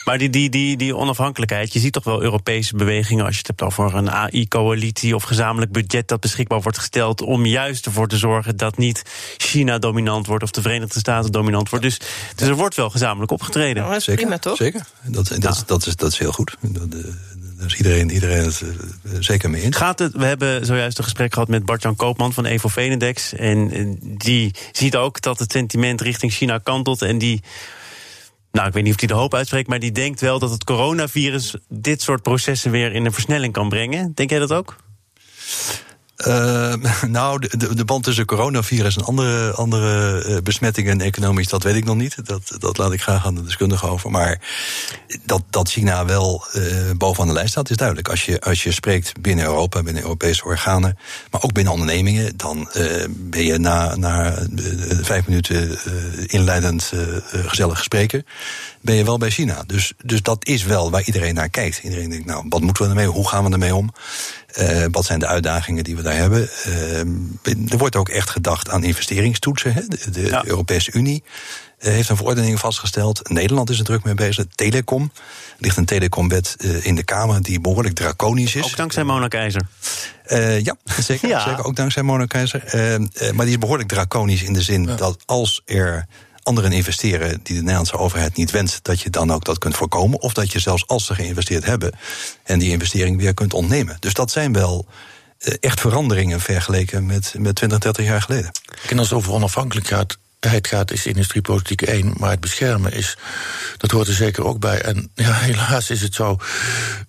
Maar 0.03 0.17
die, 0.17 0.29
die, 0.29 0.49
die, 0.49 0.77
die 0.77 0.95
onafhankelijkheid, 0.95 1.73
je 1.73 1.79
ziet 1.79 1.93
toch 1.93 2.03
wel 2.03 2.21
Europese 2.21 2.75
bewegingen 2.75 3.25
als 3.25 3.33
je 3.33 3.39
het 3.39 3.47
hebt 3.47 3.61
over 3.61 3.95
een 3.95 4.11
AI-coalitie 4.11 5.15
of 5.15 5.23
gezamenlijk 5.23 5.71
budget 5.71 6.07
dat 6.07 6.19
beschikbaar 6.19 6.61
wordt 6.61 6.77
gesteld 6.77 7.21
om 7.21 7.45
juist 7.45 7.85
ervoor 7.85 8.07
te 8.07 8.17
zorgen 8.17 8.57
dat 8.57 8.77
niet 8.77 9.03
China 9.37 9.77
dominant 9.77 10.27
wordt 10.27 10.43
of 10.43 10.51
de 10.51 10.61
Verenigde 10.61 10.99
Staten 10.99 11.31
dominant 11.31 11.69
wordt. 11.69 11.85
Dus, 11.85 11.99
dus 12.35 12.47
er 12.47 12.55
wordt 12.55 12.75
wel 12.75 12.89
gezamenlijk 12.89 13.31
opgetreden. 13.31 13.83
dat 13.83 13.95
is 13.95 14.03
zeker, 14.03 14.21
prima 14.21 14.39
toch? 14.39 14.57
Zeker, 14.57 14.85
dat, 15.03 15.35
dat, 15.39 15.63
dat, 15.65 15.85
is, 15.85 15.95
dat 15.95 16.11
is 16.11 16.17
heel 16.17 16.31
goed. 16.31 16.55
Dat, 16.61 16.87
dus 17.63 17.75
iedereen, 17.75 18.11
iedereen 18.11 18.43
het 18.43 18.61
uh, 18.61 19.13
zeker 19.19 19.49
mee 19.49 19.61
eens. 19.61 19.77
Gaat 19.77 19.99
het, 19.99 20.13
we 20.13 20.25
hebben 20.25 20.65
zojuist 20.65 20.97
een 20.97 21.03
gesprek 21.03 21.33
gehad 21.33 21.47
met 21.47 21.65
Bart-Jan 21.65 21.95
Koopman 21.95 22.33
van 22.33 22.45
Evo 22.45 22.67
Venedex. 22.67 23.33
En, 23.33 23.71
en 23.71 23.97
die 24.01 24.55
ziet 24.71 24.95
ook 24.95 25.21
dat 25.21 25.39
het 25.39 25.51
sentiment 25.51 26.01
richting 26.01 26.31
China 26.31 26.57
kantelt. 26.57 27.01
En 27.01 27.17
die 27.17 27.41
nou, 28.51 28.67
ik 28.67 28.73
weet 28.73 28.83
niet 28.83 28.93
of 28.93 28.99
hij 28.99 29.07
de 29.07 29.13
hoop 29.13 29.33
uitspreekt, 29.33 29.67
maar 29.67 29.79
die 29.79 29.91
denkt 29.91 30.21
wel 30.21 30.39
dat 30.39 30.49
het 30.49 30.63
coronavirus 30.63 31.55
dit 31.69 32.01
soort 32.01 32.21
processen 32.21 32.71
weer 32.71 32.93
in 32.93 33.05
een 33.05 33.13
versnelling 33.13 33.53
kan 33.53 33.69
brengen. 33.69 34.11
Denk 34.13 34.29
jij 34.29 34.39
dat 34.39 34.53
ook? 34.53 34.75
Uh, 36.27 36.73
nou, 37.07 37.39
de, 37.39 37.75
de, 37.75 37.85
band 37.85 38.03
tussen 38.03 38.25
coronavirus 38.25 38.95
en 38.95 39.03
andere, 39.03 39.51
andere 39.51 40.25
uh, 40.27 40.37
besmettingen 40.43 41.01
economisch, 41.01 41.47
dat 41.47 41.63
weet 41.63 41.75
ik 41.75 41.85
nog 41.85 41.95
niet. 41.95 42.25
Dat, 42.25 42.55
dat 42.59 42.77
laat 42.77 42.93
ik 42.93 43.01
graag 43.01 43.25
aan 43.25 43.35
de 43.35 43.43
deskundigen 43.43 43.89
over. 43.89 44.11
Maar 44.11 44.41
dat, 45.25 45.43
dat 45.49 45.69
China 45.69 46.05
wel 46.05 46.45
uh, 46.55 46.63
bovenaan 46.97 47.27
de 47.27 47.33
lijst 47.33 47.51
staat, 47.51 47.69
is 47.69 47.77
duidelijk. 47.77 48.07
Als 48.07 48.25
je, 48.25 48.41
als 48.41 48.63
je 48.63 48.71
spreekt 48.71 49.21
binnen 49.21 49.45
Europa, 49.45 49.83
binnen 49.83 50.03
Europese 50.03 50.43
organen, 50.43 50.97
maar 51.31 51.43
ook 51.43 51.53
binnen 51.53 51.73
ondernemingen, 51.73 52.37
dan 52.37 52.69
ben 53.09 53.45
je 53.45 53.57
na, 53.57 53.95
na 53.95 54.37
vijf 55.01 55.27
minuten 55.27 55.77
inleidend 56.27 56.91
gezellig 57.31 57.77
gespreken, 57.77 58.25
ben 58.81 58.95
je 58.95 59.03
wel 59.03 59.17
bij 59.17 59.29
China. 59.29 59.63
Dus, 59.67 59.93
dus 60.05 60.21
dat 60.21 60.45
is 60.45 60.63
wel 60.63 60.91
waar 60.91 61.03
iedereen 61.03 61.33
naar 61.33 61.49
kijkt. 61.49 61.79
Iedereen 61.83 62.09
denkt, 62.09 62.25
nou, 62.25 62.45
wat 62.49 62.61
moeten 62.61 62.83
we 62.83 62.89
ermee? 62.89 63.07
Hoe 63.07 63.27
gaan 63.27 63.45
we 63.45 63.51
ermee 63.51 63.75
om? 63.75 63.93
Wat 64.91 65.05
zijn 65.05 65.19
de 65.19 65.27
uitdagingen 65.27 65.83
die 65.83 65.95
we 65.95 66.01
daar 66.01 66.12
hebben? 66.15 66.49
Uh, 66.67 66.99
er 67.71 67.77
wordt 67.77 67.95
ook 67.95 68.09
echt 68.09 68.29
gedacht 68.29 68.69
aan 68.69 68.83
investeringstoetsen. 68.83 69.73
Hè? 69.73 69.81
De, 69.87 70.11
de 70.11 70.41
Europese 70.45 70.91
Unie 70.91 71.23
uh, 71.79 71.93
heeft 71.93 72.09
een 72.09 72.17
verordening 72.17 72.59
vastgesteld. 72.59 73.29
Nederland 73.29 73.69
is 73.69 73.79
er 73.79 73.85
druk 73.85 74.03
mee 74.03 74.13
bezig. 74.13 74.45
Telecom. 74.55 75.11
Er 75.13 75.57
ligt 75.57 75.77
een 75.77 75.85
telecomwet 75.85 76.55
in 76.81 76.95
de 76.95 77.03
Kamer 77.03 77.41
die 77.41 77.61
behoorlijk 77.61 77.95
draconisch 77.95 78.55
is. 78.55 78.63
Ook 78.63 78.77
dankzij 78.77 79.03
Mona 79.03 79.27
Keizer. 79.27 79.67
ja, 80.63 80.75
zeker, 80.99 81.29
ja. 81.35 81.43
zeker. 81.43 81.63
Ook 81.63 81.75
dankzij 81.75 82.03
Mona 82.03 82.25
Keizer. 82.25 82.63
maar 83.33 83.45
die 83.45 83.53
is 83.53 83.59
behoorlijk 83.59 83.89
draconisch 83.89 84.43
in 84.43 84.53
de 84.53 84.61
zin 84.61 84.83
ja. 84.83 84.95
dat 84.95 85.17
als 85.25 85.61
er 85.65 86.07
anderen 86.43 86.71
investeren 86.71 87.29
die 87.43 87.55
de 87.55 87.61
Nederlandse 87.61 87.97
overheid 87.97 88.35
niet 88.35 88.51
wenst, 88.51 88.83
dat 88.83 89.01
je 89.01 89.09
dan 89.09 89.31
ook 89.31 89.45
dat 89.45 89.57
kunt 89.57 89.75
voorkomen. 89.75 90.21
Of 90.21 90.33
dat 90.33 90.51
je 90.51 90.59
zelfs 90.59 90.87
als 90.87 91.05
ze 91.05 91.15
geïnvesteerd 91.15 91.65
hebben 91.65 91.91
en 92.43 92.59
die 92.59 92.71
investering 92.71 93.17
weer 93.17 93.33
kunt 93.33 93.53
ontnemen. 93.53 93.97
Dus 93.99 94.13
dat 94.13 94.31
zijn 94.31 94.53
wel 94.53 94.85
eh, 94.87 94.95
echt 95.59 95.79
veranderingen 95.79 96.39
vergeleken 96.39 97.05
met, 97.05 97.33
met 97.37 97.55
20, 97.55 97.79
30 97.79 98.05
jaar 98.05 98.21
geleden. 98.21 98.51
En 98.89 98.99
als 98.99 99.09
het 99.09 99.17
over 99.17 99.31
onafhankelijkheid 99.31 100.17
gaat, 100.49 100.91
is 100.91 101.05
industriepolitiek 101.05 101.81
één. 101.81 102.13
Maar 102.17 102.29
het 102.29 102.39
beschermen 102.39 102.93
is, 102.93 103.17
dat 103.77 103.91
hoort 103.91 104.07
er 104.07 104.13
zeker 104.13 104.45
ook 104.45 104.59
bij. 104.59 104.81
En 104.81 105.11
ja, 105.15 105.33
helaas 105.49 105.89
is 105.89 106.01
het 106.01 106.15
zo 106.15 106.37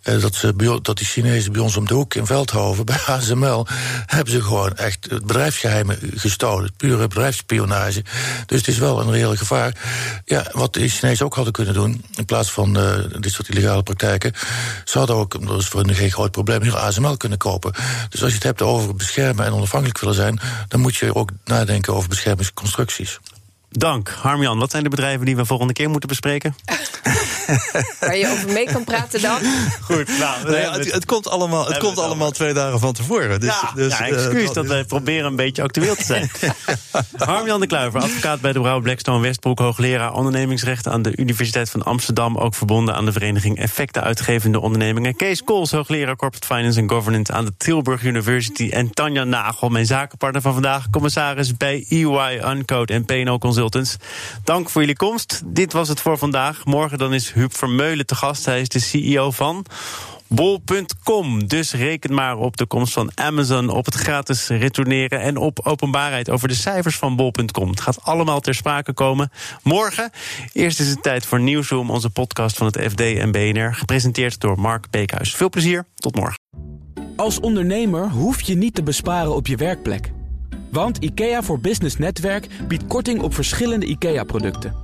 eh, 0.03 0.21
dat, 0.21 0.53
dat 0.83 0.97
die 0.97 1.07
Chinezen 1.07 1.53
bij 1.53 1.61
ons 1.61 1.77
om 1.77 1.87
de 1.87 1.95
hoek 1.95 2.15
in 2.15 2.27
Veldhoven, 2.27 2.85
bij 2.95 3.01
ASML, 3.07 3.67
hebben 4.07 4.33
ze 4.33 4.43
gewoon 4.43 4.77
echt 4.77 5.07
het 5.11 5.27
bedrijfsgeheimen 5.27 5.99
gestolen. 6.15 6.73
Pure 6.77 7.09
bedrijfsspionage. 7.09 8.05
Dus 8.47 8.59
het 8.59 8.69
is 8.69 8.79
wel 8.79 9.01
een 9.01 9.11
reëel 9.11 9.37
gevaar. 9.37 9.73
Ja, 10.25 10.47
wat 10.53 10.75
de 10.75 10.89
Chinezen 10.89 11.27
ook 11.27 11.35
hadden 11.35 11.53
kunnen 11.53 11.75
doen, 11.75 12.05
in 12.17 12.25
plaats 12.25 12.53
van 12.53 12.79
uh, 12.79 12.95
dit 13.21 13.33
soort 13.33 13.49
illegale 13.49 13.83
praktijken, 13.83 14.33
ze 14.85 14.99
hadden 14.99 15.17
ook, 15.17 15.47
dat 15.47 15.61
is 15.61 15.67
voor 15.67 15.81
hen 15.81 15.95
geen 15.95 16.13
groot 16.13 16.31
probleem, 16.31 16.63
hier 16.63 16.77
ASML 16.77 17.17
kunnen 17.17 17.39
kopen. 17.39 17.73
Dus 18.09 18.23
als 18.23 18.29
je 18.31 18.37
het 18.37 18.47
hebt 18.47 18.63
over 18.63 18.95
beschermen 18.95 19.45
en 19.45 19.53
onafhankelijk 19.53 19.99
willen 19.99 20.15
zijn, 20.15 20.41
dan 20.69 20.81
moet 20.81 20.97
je 20.97 21.15
ook 21.15 21.31
nadenken 21.45 21.95
over 21.95 22.09
beschermingsconstructies. 22.09 23.19
Dank. 23.79 24.09
Harmjan, 24.09 24.59
wat 24.59 24.71
zijn 24.71 24.83
de 24.83 24.89
bedrijven 24.89 25.27
die 25.27 25.37
we 25.37 25.45
volgende 25.45 25.73
keer 25.73 25.91
moeten 25.91 26.09
bespreken? 26.09 26.55
Waar 28.01 28.17
je 28.17 28.29
over 28.31 28.53
mee 28.53 28.65
kan 28.65 28.85
praten 28.85 29.21
dan? 29.21 29.39
Goed, 29.81 30.19
nou, 30.19 30.51
Nee, 30.51 30.71
het, 30.71 30.93
het 30.93 31.05
komt 31.05 31.29
allemaal, 31.29 31.67
het 31.67 31.79
komt 31.79 31.99
allemaal 31.99 32.31
twee 32.31 32.53
dagen 32.53 32.81
van 32.81 32.93
tevoren. 32.93 33.41
Dus, 33.41 33.61
ja, 33.63 33.73
dus, 33.75 33.99
ja, 33.99 34.07
eh, 34.07 34.15
excuus 34.15 34.53
dat 34.53 34.67
wij 34.67 34.85
proberen 34.85 35.25
een 35.25 35.37
beetje 35.37 35.63
actueel 35.63 35.95
te 35.95 36.05
zijn. 36.05 36.31
Harm-Jan 37.17 37.61
de 37.61 37.67
Kluiver, 37.67 38.01
advocaat 38.01 38.41
bij 38.41 38.53
de 38.53 38.61
Brouw 38.61 38.81
Blackstone 38.81 39.21
Westbroek... 39.21 39.59
hoogleraar 39.59 40.13
ondernemingsrecht 40.13 40.89
aan 40.89 41.03
de 41.03 41.17
Universiteit 41.17 41.71
van 41.71 41.83
Amsterdam... 41.83 42.37
ook 42.37 42.55
verbonden 42.55 42.95
aan 42.95 43.05
de 43.05 43.13
vereniging 43.13 43.59
Effecten 43.59 44.03
Uitgevende 44.03 44.61
Ondernemingen. 44.61 45.17
Kees 45.17 45.43
Kools, 45.43 45.71
hoogleraar 45.71 46.17
Corporate 46.17 46.47
Finance 46.47 46.81
and 46.81 46.91
Governance... 46.91 47.33
aan 47.33 47.45
de 47.45 47.53
Tilburg 47.57 48.03
University. 48.03 48.69
En 48.73 48.91
Tanja 48.91 49.25
Nagel, 49.25 49.69
mijn 49.69 49.87
zakenpartner 49.87 50.43
van 50.43 50.53
vandaag... 50.53 50.91
commissaris 50.91 51.57
bij 51.57 51.87
EY, 51.89 52.41
Uncode 52.45 52.93
en 52.93 53.05
P&O 53.05 53.39
Consultants. 53.39 53.97
Dank 54.45 54.71
voor 54.71 54.81
jullie 54.81 54.97
komst. 54.97 55.43
Dit 55.45 55.73
was 55.73 55.89
het 55.89 56.01
voor 56.01 56.19
vandaag. 56.19 56.65
Morgen 56.65 56.99
dan 56.99 57.15
is 57.15 57.33
Huub 57.35 57.57
Vermeulen 57.57 58.07
te 58.07 58.15
gast. 58.15 58.45
Hij 58.45 58.61
is 58.61 58.69
de 58.69 58.81
CEO 58.81 59.31
van... 59.31 59.67
Bol.com. 60.27 61.47
Dus 61.47 61.73
reken 61.73 62.15
maar 62.15 62.37
op 62.37 62.57
de 62.57 62.67
komst 62.67 62.93
van 62.93 63.11
Amazon, 63.15 63.69
op 63.69 63.85
het 63.85 63.95
gratis 63.95 64.49
retourneren 64.49 65.21
en 65.21 65.37
op 65.37 65.61
openbaarheid 65.67 66.31
over 66.31 66.49
de 66.49 66.55
cijfers 66.55 66.97
van 66.97 67.17
Bol.com. 67.17 67.69
Het 67.69 67.81
gaat 67.81 68.03
allemaal 68.03 68.41
ter 68.41 68.55
sprake 68.55 68.93
komen 68.93 69.31
morgen. 69.63 70.11
Eerst 70.53 70.81
is 70.81 70.89
het 70.89 71.03
tijd 71.03 71.27
voor 71.27 71.41
Nieuwsroom, 71.41 71.91
onze 71.91 72.11
podcast 72.11 72.57
van 72.57 72.67
het 72.67 72.81
FD 72.81 73.01
en 73.01 73.31
BNR, 73.31 73.75
gepresenteerd 73.75 74.41
door 74.41 74.61
Mark 74.61 74.91
Beekhuis. 74.91 75.35
Veel 75.35 75.49
plezier, 75.49 75.87
tot 75.95 76.15
morgen. 76.15 76.39
Als 77.17 77.41
ondernemer 77.41 78.11
hoef 78.11 78.41
je 78.41 78.55
niet 78.55 78.75
te 78.75 78.83
besparen 78.83 79.35
op 79.35 79.47
je 79.47 79.57
werkplek. 79.57 80.13
Want 80.71 80.99
IKEA 80.99 81.43
voor 81.43 81.61
Business 81.61 81.97
Netwerk 81.97 82.47
biedt 82.69 82.87
korting 82.87 83.23
op 83.23 83.35
verschillende 83.35 83.87
IKEA-producten. 83.87 84.84